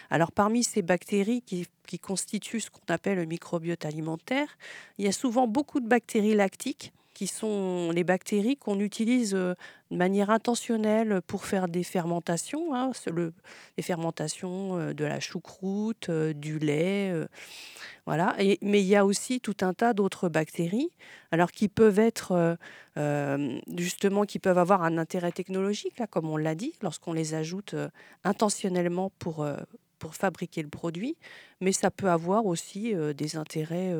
[0.09, 4.57] Alors parmi ces bactéries qui, qui constituent ce qu'on appelle le microbiote alimentaire,
[4.97, 9.55] il y a souvent beaucoup de bactéries lactiques qui sont les bactéries qu'on utilise euh,
[9.89, 13.33] de manière intentionnelle pour faire des fermentations, hein, le,
[13.77, 17.13] les fermentations euh, de la choucroute, euh, du lait,
[18.05, 18.35] voilà.
[18.61, 20.91] mais il y a aussi tout un tas d'autres bactéries,
[21.31, 22.57] alors qui peuvent être
[23.75, 27.73] justement, qui peuvent avoir un intérêt technologique, là, comme on l'a dit, lorsqu'on les ajoute
[28.23, 29.47] intentionnellement pour
[29.97, 31.15] pour fabriquer le produit,
[31.61, 33.93] mais ça peut avoir aussi des intérêts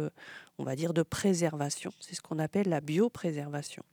[0.58, 1.92] on va dire, de préservation.
[2.00, 3.84] C'est ce qu'on appelle la biopréservation.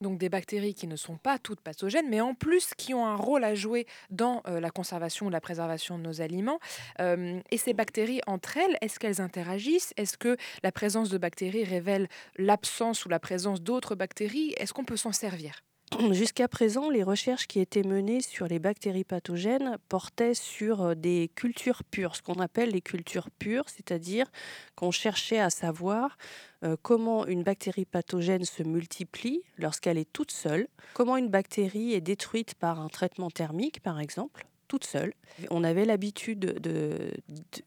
[0.00, 3.16] Donc des bactéries qui ne sont pas toutes pathogènes, mais en plus qui ont un
[3.16, 6.58] rôle à jouer dans euh, la conservation ou la préservation de nos aliments.
[7.00, 9.92] Euh, et ces bactéries entre elles, est-ce qu'elles interagissent?
[9.98, 14.54] Est-ce que la présence de bactéries révèle l'absence ou la présence d'autres bactéries?
[14.56, 15.60] Est-ce qu'on peut s'en servir?
[16.12, 21.30] Jusqu'à présent, les recherches qui étaient menées sur les bactéries pathogènes portaient sur euh, des
[21.34, 24.30] cultures pures, ce qu'on appelle les cultures pures, c'est-à-dire
[24.76, 26.16] qu'on cherchait à savoir
[26.62, 32.00] euh, comment une bactérie pathogène se multiplie lorsqu'elle est toute seule, comment une bactérie est
[32.00, 35.12] détruite par un traitement thermique, par exemple toute seule.
[35.50, 36.60] On avait l'habitude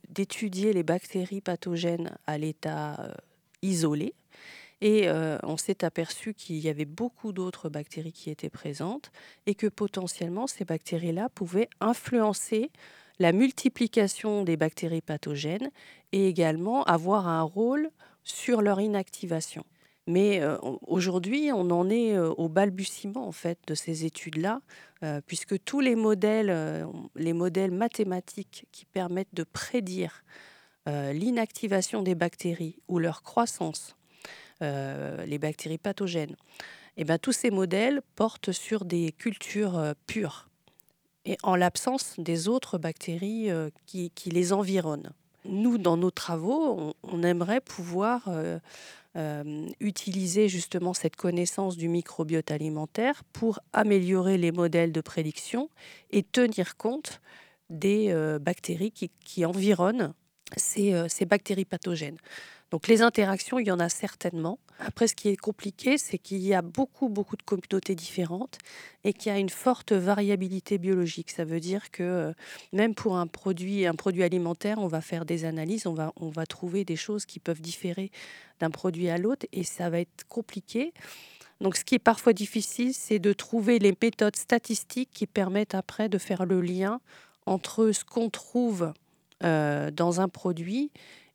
[0.08, 3.14] d'étudier les bactéries pathogènes à l'état euh,
[3.62, 4.14] isolé,
[4.84, 9.12] et euh, on s'est aperçu qu'il y avait beaucoup d'autres bactéries qui étaient présentes
[9.46, 12.70] et que potentiellement ces bactéries-là pouvaient influencer
[13.18, 15.72] la multiplication des bactéries pathogènes
[16.12, 17.92] et également avoir un rôle
[18.26, 19.64] sur leur inactivation.
[20.06, 24.60] Mais euh, aujourd'hui, on en est euh, au balbutiement en fait de ces études-là,
[25.28, 26.88] puisque tous les modèles,
[27.18, 30.24] les modèles mathématiques qui permettent de prédire
[30.88, 33.98] l'inactivation des bactéries ou leur croissance
[34.64, 36.36] euh, les bactéries pathogènes.
[36.96, 40.48] Et eh bien, tous ces modèles portent sur des cultures euh, pures
[41.26, 45.12] et en l'absence des autres bactéries euh, qui, les environnent.
[45.46, 48.30] Nous, dans nos travaux, on, aimerait pouvoir
[49.82, 55.70] utiliser justement cette connaissance du microbiote alimentaire pour améliorer les modèles de prédiction
[56.12, 57.20] et tenir compte
[57.70, 60.14] des bactéries qui, environnent
[60.56, 62.18] ces bactéries pathogènes.
[62.74, 64.58] Donc les interactions, il y en a certainement.
[64.80, 68.58] Après, ce qui est compliqué, c'est qu'il y a beaucoup, beaucoup de communautés différentes
[69.04, 71.30] et qu'il y a une forte variabilité biologique.
[71.30, 72.34] Ça veut dire que euh,
[72.72, 76.30] même pour un produit, un produit alimentaire, on va faire des analyses, on va, on
[76.30, 78.10] va trouver des choses qui peuvent différer
[78.60, 80.96] d'un produit à l'autre et ça va être compliqué.
[81.62, 86.10] Donc ce qui est parfois difficile, c'est de trouver les méthodes statistiques qui permettent après
[86.10, 87.02] de faire le lien
[87.46, 88.94] entre ce qu'on trouve
[89.44, 90.90] euh, dans un produit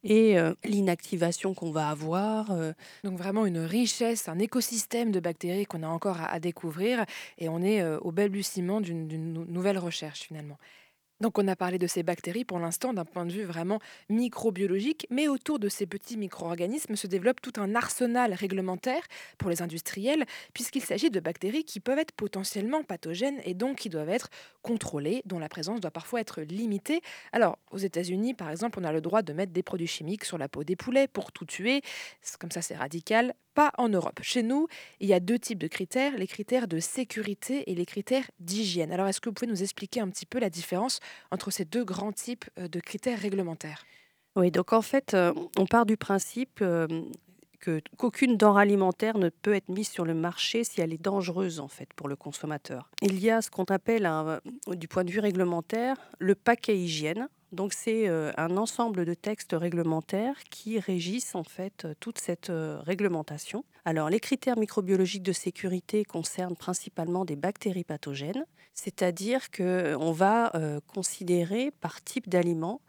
[0.09, 2.51] et euh, l'inactivation qu'on va avoir.
[2.51, 2.73] euh,
[3.05, 7.05] Donc vraiment une richesse, un écosystème de bactéries qu'on a encore à, découvrir
[7.39, 10.59] et on est euh, au balbutiement d'une d'une nou- nouvelle recherche finalement.
[11.21, 15.07] Donc on a parlé de ces bactéries pour l'instant d'un point de vue vraiment microbiologique,
[15.11, 19.03] mais autour de ces petits micro-organismes se développe tout un arsenal réglementaire
[19.37, 23.89] pour les industriels, puisqu'il s'agit de bactéries qui peuvent être potentiellement pathogènes et donc qui
[23.89, 24.29] doivent être
[24.62, 27.01] contrôlées, dont la présence doit parfois être limitée.
[27.33, 30.39] Alors aux États-Unis, par exemple, on a le droit de mettre des produits chimiques sur
[30.39, 31.83] la peau des poulets pour tout tuer.
[32.39, 33.35] Comme ça, c'est radical.
[33.59, 34.21] Pas en Europe.
[34.23, 34.69] Chez nous,
[35.01, 38.93] il y a deux types de critères, les critères de sécurité et les critères d'hygiène.
[38.93, 41.01] Alors, est-ce que vous pouvez nous expliquer un petit peu la différence
[41.33, 43.85] entre ces deux grands types euh, de critères réglementaires?
[44.37, 46.87] Oui, donc en fait, euh, on part du principe euh,
[47.97, 51.67] qu'aucune denrée alimentaire ne peut être mise sur le marché si elle est dangereuse en
[51.67, 52.89] fait pour le consommateur.
[53.03, 54.09] Il y a ce qu'on appelle
[54.69, 57.29] du point de vue réglementaire le paquet hygiène.
[57.51, 62.51] Donc c'est euh, un ensemble de textes réglementaires qui régissent en fait euh, toute cette
[62.51, 63.65] euh, réglementation.
[63.87, 68.45] Alors les critères microbiologiques de sécurité concernent principalement des bactéries pathogènes,
[68.75, 70.53] c'est-à-dire que on va
[70.87, 72.81] considérer par type d'aliment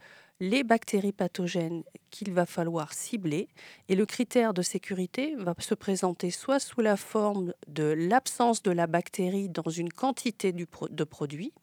[0.42, 3.48] les bactéries pathogènes qu'il va falloir cibler.
[3.88, 8.72] Et le critère de sécurité va se présenter soit sous la forme de l'absence de
[8.72, 11.54] la bactérie dans une quantité de produit,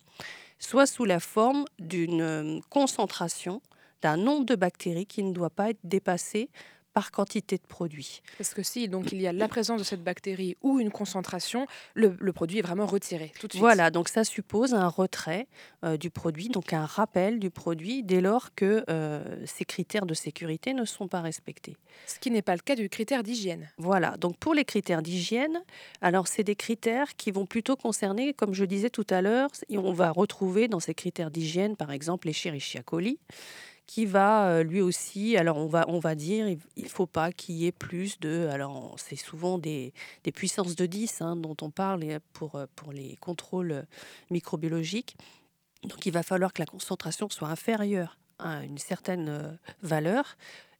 [0.58, 3.60] soit sous la forme d'une euh, concentration
[4.02, 6.50] d'un nombre de bactéries qui ne doit pas être dépassé
[6.96, 8.22] par quantité de produit.
[8.38, 11.66] Parce que si donc il y a la présence de cette bactérie ou une concentration,
[11.92, 13.60] le, le produit est vraiment retiré tout de suite.
[13.60, 15.46] Voilà, donc ça suppose un retrait
[15.84, 20.14] euh, du produit, donc un rappel du produit dès lors que euh, ces critères de
[20.14, 21.76] sécurité ne sont pas respectés.
[22.06, 23.68] Ce qui n'est pas le cas du critère d'hygiène.
[23.76, 25.62] Voilà, donc pour les critères d'hygiène,
[26.00, 29.92] alors c'est des critères qui vont plutôt concerner, comme je disais tout à l'heure, on
[29.92, 33.18] va retrouver dans ces critères d'hygiène, par exemple, l'Escherichia coli,
[33.86, 37.32] qui va euh, lui aussi, alors on va, on va dire, il ne faut pas
[37.32, 39.92] qu'il y ait plus de, alors c'est souvent des,
[40.24, 43.82] des puissances de 10 hein, dont on parle pour, euh, pour les contrôles euh,
[44.30, 45.16] microbiologiques.
[45.84, 50.36] Donc il va falloir que la concentration soit inférieure à une certaine valeur.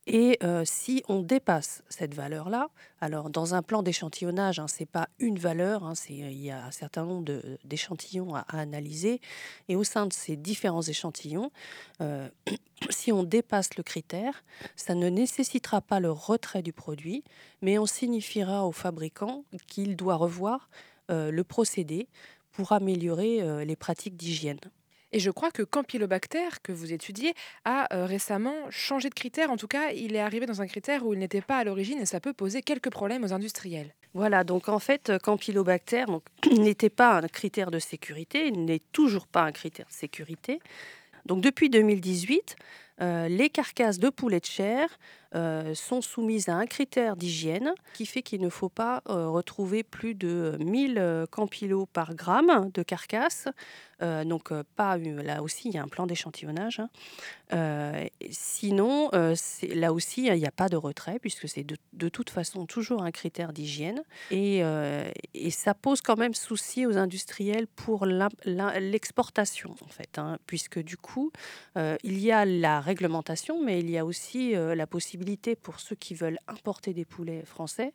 [0.07, 4.87] Et euh, si on dépasse cette valeur-là, alors dans un plan d'échantillonnage, hein, ce n'est
[4.87, 7.25] pas une valeur, hein, il y a un certain nombre
[7.65, 9.21] d'échantillons à, analyser.
[9.69, 11.51] Et au sein de ces différents échantillons,
[12.01, 12.29] euh,
[12.91, 14.45] si on dépasse le critère,
[14.77, 17.25] ça ne nécessitera pas le retrait du produit,
[17.61, 20.71] mais on signifiera au fabricant qu'il doit revoir
[21.11, 22.09] euh, le procédé
[22.53, 24.61] pour améliorer les pratiques d'hygiène.
[25.13, 27.35] Et je crois que Campylobacter, que vous étudiez,
[27.65, 29.51] a euh, récemment changé de critère.
[29.51, 31.99] En tout cas, il est arrivé dans un critère où il n'était pas à l'origine
[31.99, 33.95] et ça peut poser quelques problèmes aux industriels.
[34.15, 36.05] Voilà, donc en fait, euh, Campylobacter
[36.59, 40.59] n'était pas un critère de sécurité, il n'est toujours pas un critère de sécurité.
[41.27, 42.57] Donc depuis 2018,
[43.03, 44.99] euh, les carcasses de poulet de chair
[45.75, 50.57] sont soumises à un critère d'hygiène qui fait qu'il ne faut pas retrouver plus de
[50.61, 53.49] 1000 euh, campylos par gramme de carcasse.
[54.03, 56.81] Euh, donc euh, pas là aussi il y a un plan d'échantillonnage.
[56.81, 56.91] hein.
[57.53, 62.67] Euh, sinon, là aussi il n'y a pas de retrait puisque c'est de, toute façon
[62.67, 64.63] toujours un critère d'hygiène et,
[65.51, 71.31] ça pose quand même souci aux industriels pour l'exportation en fait, hein, puisque du coup
[71.77, 76.15] il y a la réglementation, mais il y a aussi la possibilité pour ceux qui
[76.15, 77.95] veulent importer des poulets français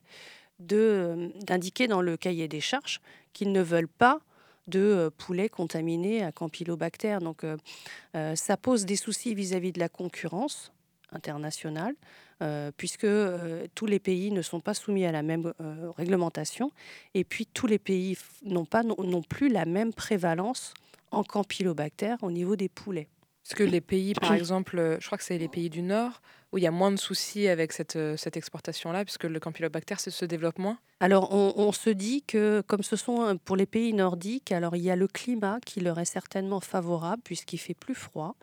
[0.59, 3.01] d'indiquer dans le cahier des charges
[3.33, 4.21] qu'ils ne veulent pas
[4.67, 7.17] de euh, poulets contaminés à Campylobacter.
[7.21, 7.57] Donc euh,
[8.15, 10.71] euh, ça pose des soucis vis-à-vis de la concurrence
[11.11, 11.95] internationale,
[12.41, 16.71] euh, puisque euh, tous les pays ne sont pas soumis à la même euh, réglementation,
[17.13, 20.73] et puis tous les pays n'ont pas non, plus la même prévalence
[21.11, 23.09] en Campylobacter au niveau des poulets.
[23.43, 26.21] Parce que les pays, par exemple, je crois que c'est les pays du Nord,
[26.51, 29.95] où il y a moins de soucis avec cette, euh, cette exportation-là, puisque le Campylobacter
[29.97, 30.77] se, développe moins?
[30.99, 34.83] Alors, on, se dit que, comme ce sont euh, pour les pays nordiques, alors il
[34.83, 38.35] y a le climat qui leur est certainement favorable, puisqu'il fait plus froid.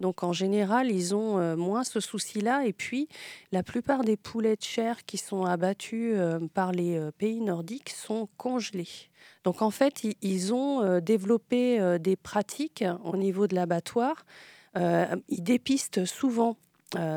[0.00, 2.64] Donc en général, ils ont euh, moins ce souci-là.
[2.64, 3.08] Et puis,
[3.50, 6.16] la plupart des poulets de chair qui sont abattus
[6.54, 9.10] par les pays nordiques sont congelés.
[9.42, 14.24] Donc en fait, ils ont développé des pratiques au niveau de l'abattoir.
[14.76, 16.56] ils dépistent souvent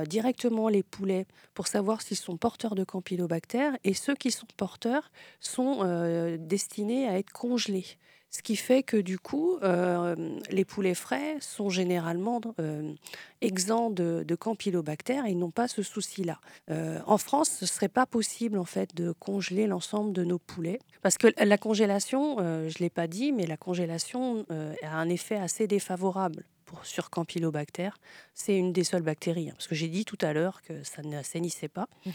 [0.08, 5.12] directement les poulets pour savoir s'ils sont porteurs de campylobactères et ceux qui sont porteurs
[5.40, 7.86] sont destinés à être congelés.
[8.34, 10.16] Ce qui fait que du coup, euh,
[10.50, 12.94] les poulets frais sont généralement euh,
[13.42, 16.40] exempts de, campylobactères et n'ont pas ce souci-là.
[16.70, 20.80] Euh, en France, ce serait pas possible en fait de congeler l'ensemble de nos poulets
[21.02, 25.68] parce que la congélation, je l'ai pas dit, mais la congélation a un effet assez
[25.68, 27.98] défavorable pour, sur campylobactères.
[28.34, 31.02] C'est une des seules bactéries, hein, parce que j'ai dit tout à l'heure que ça
[31.02, 31.88] n'assainissait pas.
[32.06, 32.14] Mhm.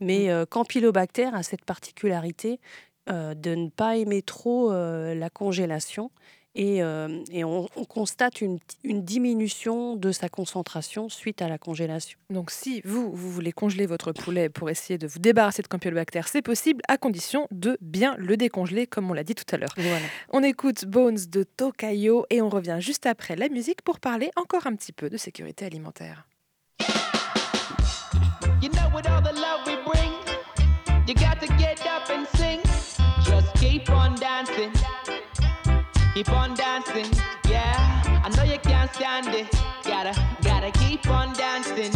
[0.00, 2.60] Mais campylobactère a cette particularité
[3.08, 6.10] euh, de ne pas aimer trop euh, la congélation
[6.56, 12.18] et, euh, on, constate une, diminution de sa concentration suite à la congélation.
[12.30, 16.22] Donc si vous, vous voulez congeler votre poulet pour essayer de vous débarrasser de campylobacter,
[16.26, 19.74] c'est possible à condition de bien le décongeler comme on l'a dit tout à l'heure.
[20.30, 24.66] On écoute Bones de Tokayo et on revient juste après la musique pour parler encore
[24.66, 26.26] un petit peu de sécurité alimentaire.
[28.62, 28.88] You know
[31.06, 32.35] you got to get up and
[36.16, 37.12] keep on dancing,
[37.46, 38.22] yeah.
[38.24, 39.52] I know you can't stand it,
[39.84, 41.92] gotta, gotta keep on dancing.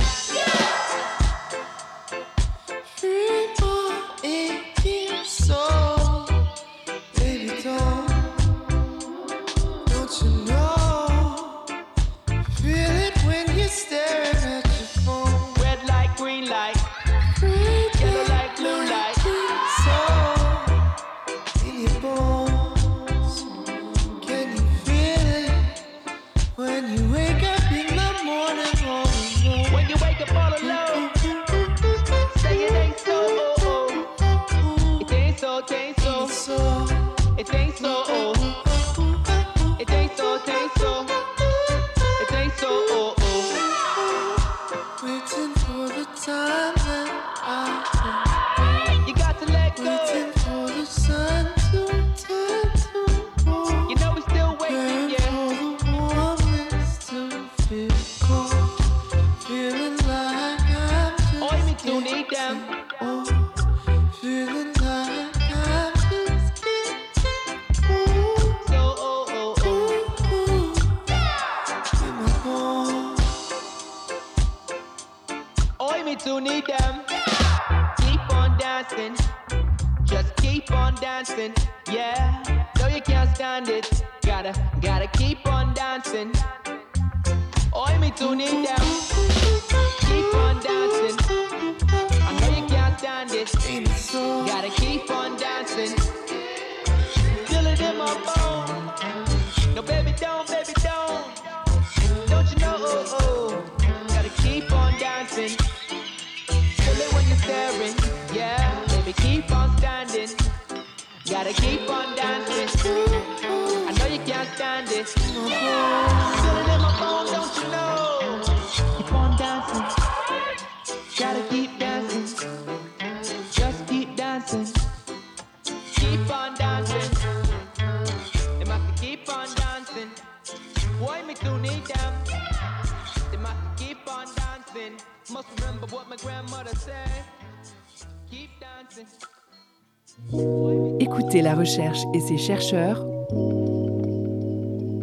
[141.63, 143.05] Et ses chercheurs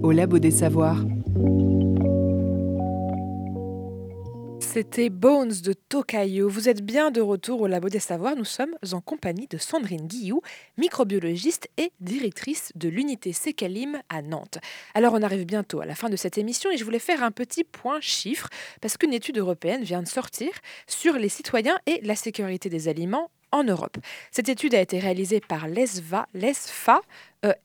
[0.01, 1.05] au Labo des Savoirs.
[4.59, 6.49] C'était Bones de Tokayo.
[6.49, 8.35] Vous êtes bien de retour au Labo des Savoirs.
[8.35, 10.41] Nous sommes en compagnie de Sandrine Guillou,
[10.79, 14.57] microbiologiste et directrice de l'unité Secalim à Nantes.
[14.95, 17.31] Alors, on arrive bientôt à la fin de cette émission et je voulais faire un
[17.31, 18.49] petit point chiffre
[18.81, 20.49] parce qu'une étude européenne vient de sortir
[20.87, 23.97] sur les citoyens et la sécurité des aliments en Europe.
[24.31, 26.27] Cette étude a été réalisée par l'ESFA,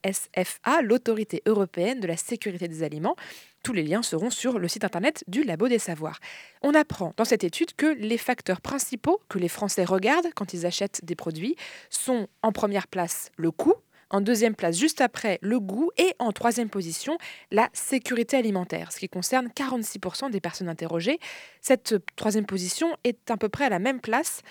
[0.05, 3.17] ESFA, l'autorité européenne de la sécurité des aliments.
[3.63, 6.19] Tous les liens seront sur le site internet du Labo des Savoirs.
[6.63, 10.67] On apprend dans cette étude que les facteurs principaux que les Français regardent quand ils
[10.67, 11.57] achètent des produits
[11.91, 13.75] sont en première place le coût,
[14.13, 15.91] en deuxième place, juste après, le goût.
[15.97, 17.17] Et en troisième position,
[17.51, 21.19] la sécurité alimentaire, ce qui concerne 46% des personnes interrogées.
[21.63, 24.43] Cette troisième position est à peu près à la même place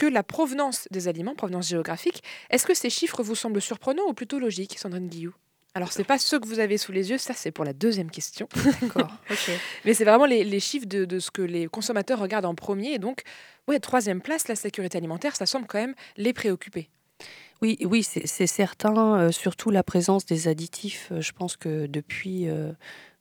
[0.00, 2.22] que la provenance des aliments, provenance géographique.
[2.48, 5.34] Est-ce que ces chiffres vous semblent surprenants ou plutôt logiques, Sandrine Guillou?
[5.74, 8.10] Alors, c'est pas ceux que vous avez sous les yeux, ça c'est pour la deuxième
[8.10, 8.48] question.
[8.80, 9.12] D'accord.
[9.30, 9.50] ok.
[9.84, 12.94] Mais c'est vraiment les, les chiffres de, de ce que les consommateurs regardent en premier.
[12.94, 13.22] Et donc,
[13.68, 16.88] ouais, troisième place, la sécurité alimentaire, ça semble quand même les préoccuper.
[17.62, 19.20] Oui, oui, c'est c'est certain.
[19.20, 21.08] euh, surtout la présence des additifs.
[21.12, 22.72] euh, je pense que depuis, euh,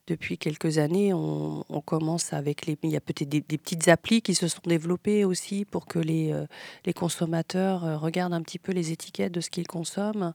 [0.09, 2.77] depuis quelques années, on, commence avec les.
[2.83, 6.33] Il y a peut-être des, petites applis qui se sont développées aussi pour que les,
[6.33, 6.45] euh,
[6.85, 10.33] les consommateurs euh, regardent un petit peu les étiquettes de ce qu'ils consomment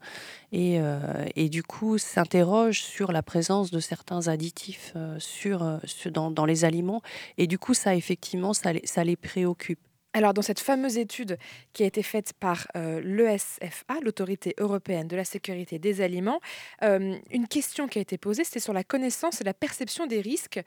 [0.52, 6.46] et, euh, et du coup s'interrogent sur la présence de certains additifs sur, dans, dans
[6.46, 7.02] les aliments.
[7.36, 9.80] Et du coup, ça, effectivement, ça les préoccupe.
[10.16, 11.38] Alors, dans cette fameuse étude
[11.72, 16.40] qui a été faite par euh, l'ESFA, l'Autorité européenne de la sécurité des aliments,
[16.84, 20.20] euh, une question qui a été posée, c'était sur la connaissance et la perception des
[20.20, 20.62] risques.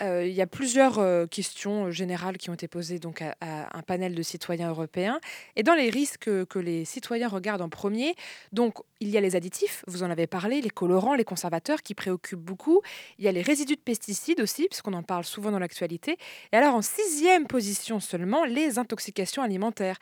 [0.00, 3.34] Euh, il y a plusieurs euh, questions euh, générales qui ont été posées donc à,
[3.40, 5.20] un panel de citoyens européens.
[5.56, 8.14] Et dans les risques que les citoyens regardent en premier,
[8.52, 11.94] donc il y a les additifs, vous en avez parlé, les colorants, les conservateurs qui
[11.94, 12.80] préoccupent beaucoup.
[13.18, 16.16] Il y a les résidus de pesticides aussi, puisqu'on en parle souvent dans l'actualité.
[16.52, 19.98] Et alors en sixième position seulement, les intoxications alimentaires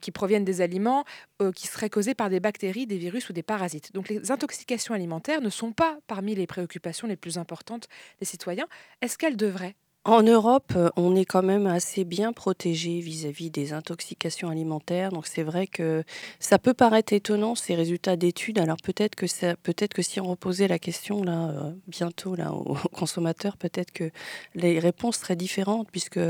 [0.00, 1.04] qui proviennent des aliments
[1.40, 3.92] euh, qui seraient causés par des bactéries, des virus ou des parasites.
[3.92, 7.88] Donc les intoxications alimentaires ne sont pas parmi les préoccupations les plus importantes
[8.18, 8.66] des citoyens.
[9.00, 9.76] Est-ce qu'elles devraient?
[10.06, 15.12] En Europe, euh, on est quand même assez bien protégé vis-à-vis des intoxications alimentaires.
[15.12, 16.04] Donc c'est vrai que
[16.38, 18.58] ça peut paraître étonnant ces résultats d'études.
[18.58, 19.26] Alors peut-être que
[19.56, 24.10] peut-être que si on reposait la question là euh, bientôt là aux consommateurs, peut-être que
[24.54, 26.20] les réponses seraient différentes puisque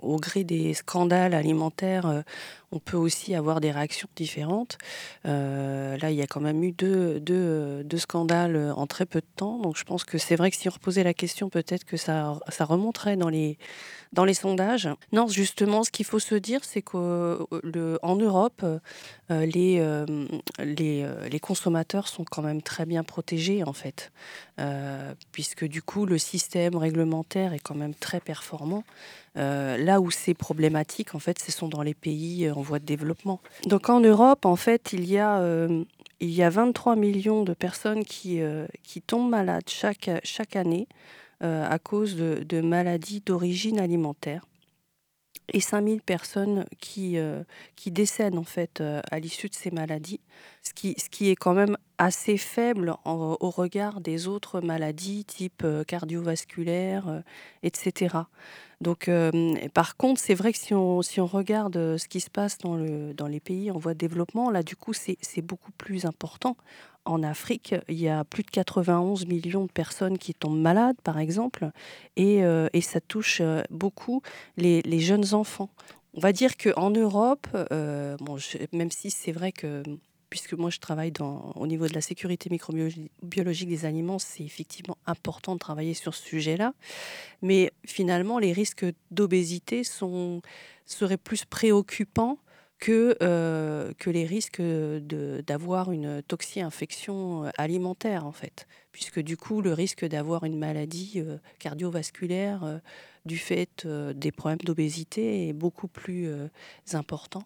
[0.00, 2.24] au gré des scandales alimentaires,
[2.70, 4.78] on peut aussi avoir des réactions différentes.
[5.26, 9.20] Euh, là, il y a quand même eu deux, deux, deux scandales en très peu
[9.20, 9.58] de temps.
[9.58, 12.38] Donc je pense que c'est vrai que si on reposait la question, peut-être que ça,
[12.48, 13.58] ça remonterait dans les,
[14.12, 14.88] dans les sondages.
[15.12, 17.46] Non, justement, ce qu'il faut se dire, c'est qu'en
[18.16, 20.06] Europe, euh, les, euh,
[20.58, 24.12] les, les consommateurs sont quand même très bien protégés, en fait.
[24.58, 28.82] Euh, puisque du coup, le système réglementaire est quand même très performant.
[29.36, 32.80] Euh, là où c'est problématique, en fait, ce sont dans les pays euh, en voie
[32.80, 33.40] de développement.
[33.66, 35.40] Donc en Europe, en fait, il y a,
[36.20, 38.40] il y a 23 millions de personnes qui,
[38.82, 40.88] qui tombent malades chaque, chaque année
[41.40, 44.44] à cause de maladies d'origine alimentaire.
[45.52, 47.42] Et 5000 personnes qui, euh,
[47.74, 50.20] qui décèdent en fait euh, à l'issue de ces maladies,
[50.62, 55.62] ce qui, ce qui est quand même assez faible au regard des autres maladies type
[55.64, 57.22] euh, euh,
[57.62, 58.16] etc.
[58.80, 59.10] Donc,
[59.74, 62.76] par contre, c'est vrai que si on, si on regarde ce qui se passe dans,
[62.76, 66.56] le, dans les pays en voie de développement, là, du coup, c'est beaucoup plus important.
[67.08, 71.18] En Afrique, il y a plus de 91 millions de personnes qui tombent malades, par
[71.18, 71.70] exemple,
[72.16, 74.20] et, euh, ça touche euh, beaucoup
[74.58, 75.70] les, jeunes enfants.
[76.12, 78.36] On va dire qu'en Europe, euh, bon,
[78.74, 79.82] même si c'est vrai que,
[80.28, 81.14] puisque moi je travaille
[81.54, 86.22] au niveau de la sécurité microbiologique des aliments, c'est effectivement important de travailler sur ce
[86.22, 86.74] sujet-là.
[87.40, 92.36] Mais finalement, les risques d'obésité seraient plus préoccupants
[92.78, 98.66] que, euh, que les risques d'avoir une toxi-infection alimentaire, en fait.
[98.92, 102.78] Puisque du coup, le risque d'avoir une maladie euh, cardiovasculaire euh,
[103.26, 106.48] du fait euh, des problèmes d'obésité est beaucoup plus euh,
[106.92, 107.42] important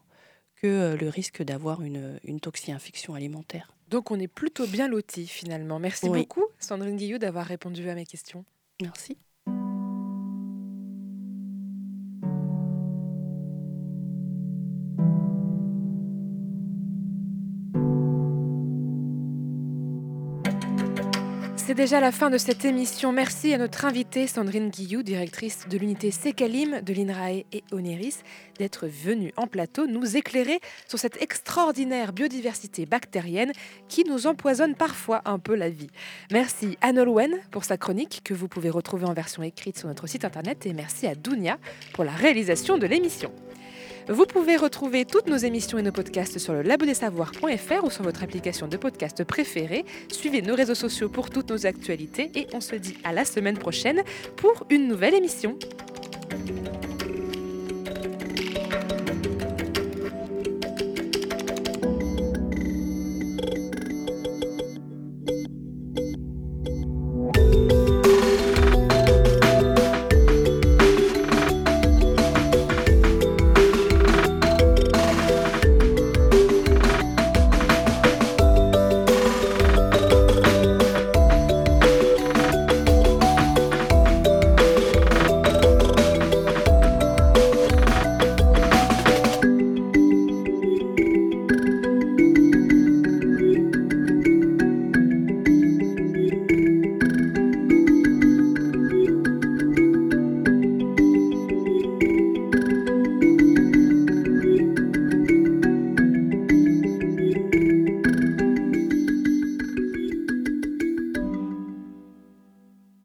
[0.61, 3.75] que euh, le risque d'avoir une, une toxi-infection alimentaire.
[3.89, 5.79] Donc on est plutôt bien lotis finalement.
[5.79, 6.21] Merci Oui.
[6.21, 8.45] beaucoup Sandrine Guillot d'avoir répondu à mes questions.
[8.81, 9.19] Merci.
[21.65, 23.13] C'est déjà la fin de cette émission.
[23.13, 28.17] Merci à notre invitée Sandrine Guillou, directrice de l'unité Secalim de l'INRAE et Oneris,
[28.59, 30.59] d'être venue en plateau nous éclairer
[30.89, 33.53] sur cette extraordinaire biodiversité bactérienne
[33.89, 35.91] qui nous empoisonne parfois un peu la vie.
[36.33, 40.09] Merci à Nolwenn pour sa chronique que vous pouvez retrouver en version écrite sur notre
[40.09, 41.59] site internet et merci à Dounia
[41.93, 43.31] pour la réalisation de l'émission.
[44.13, 48.23] Vous pouvez retrouver toutes nos émissions et nos podcasts sur le labodesavoirs.fr ou sur votre
[48.23, 49.87] application de podcast préférée.
[50.13, 53.57] Suivez nos réseaux sociaux pour toutes nos actualités et on se dit à la semaine
[53.57, 54.03] prochaine
[54.37, 55.57] pour une nouvelle émission.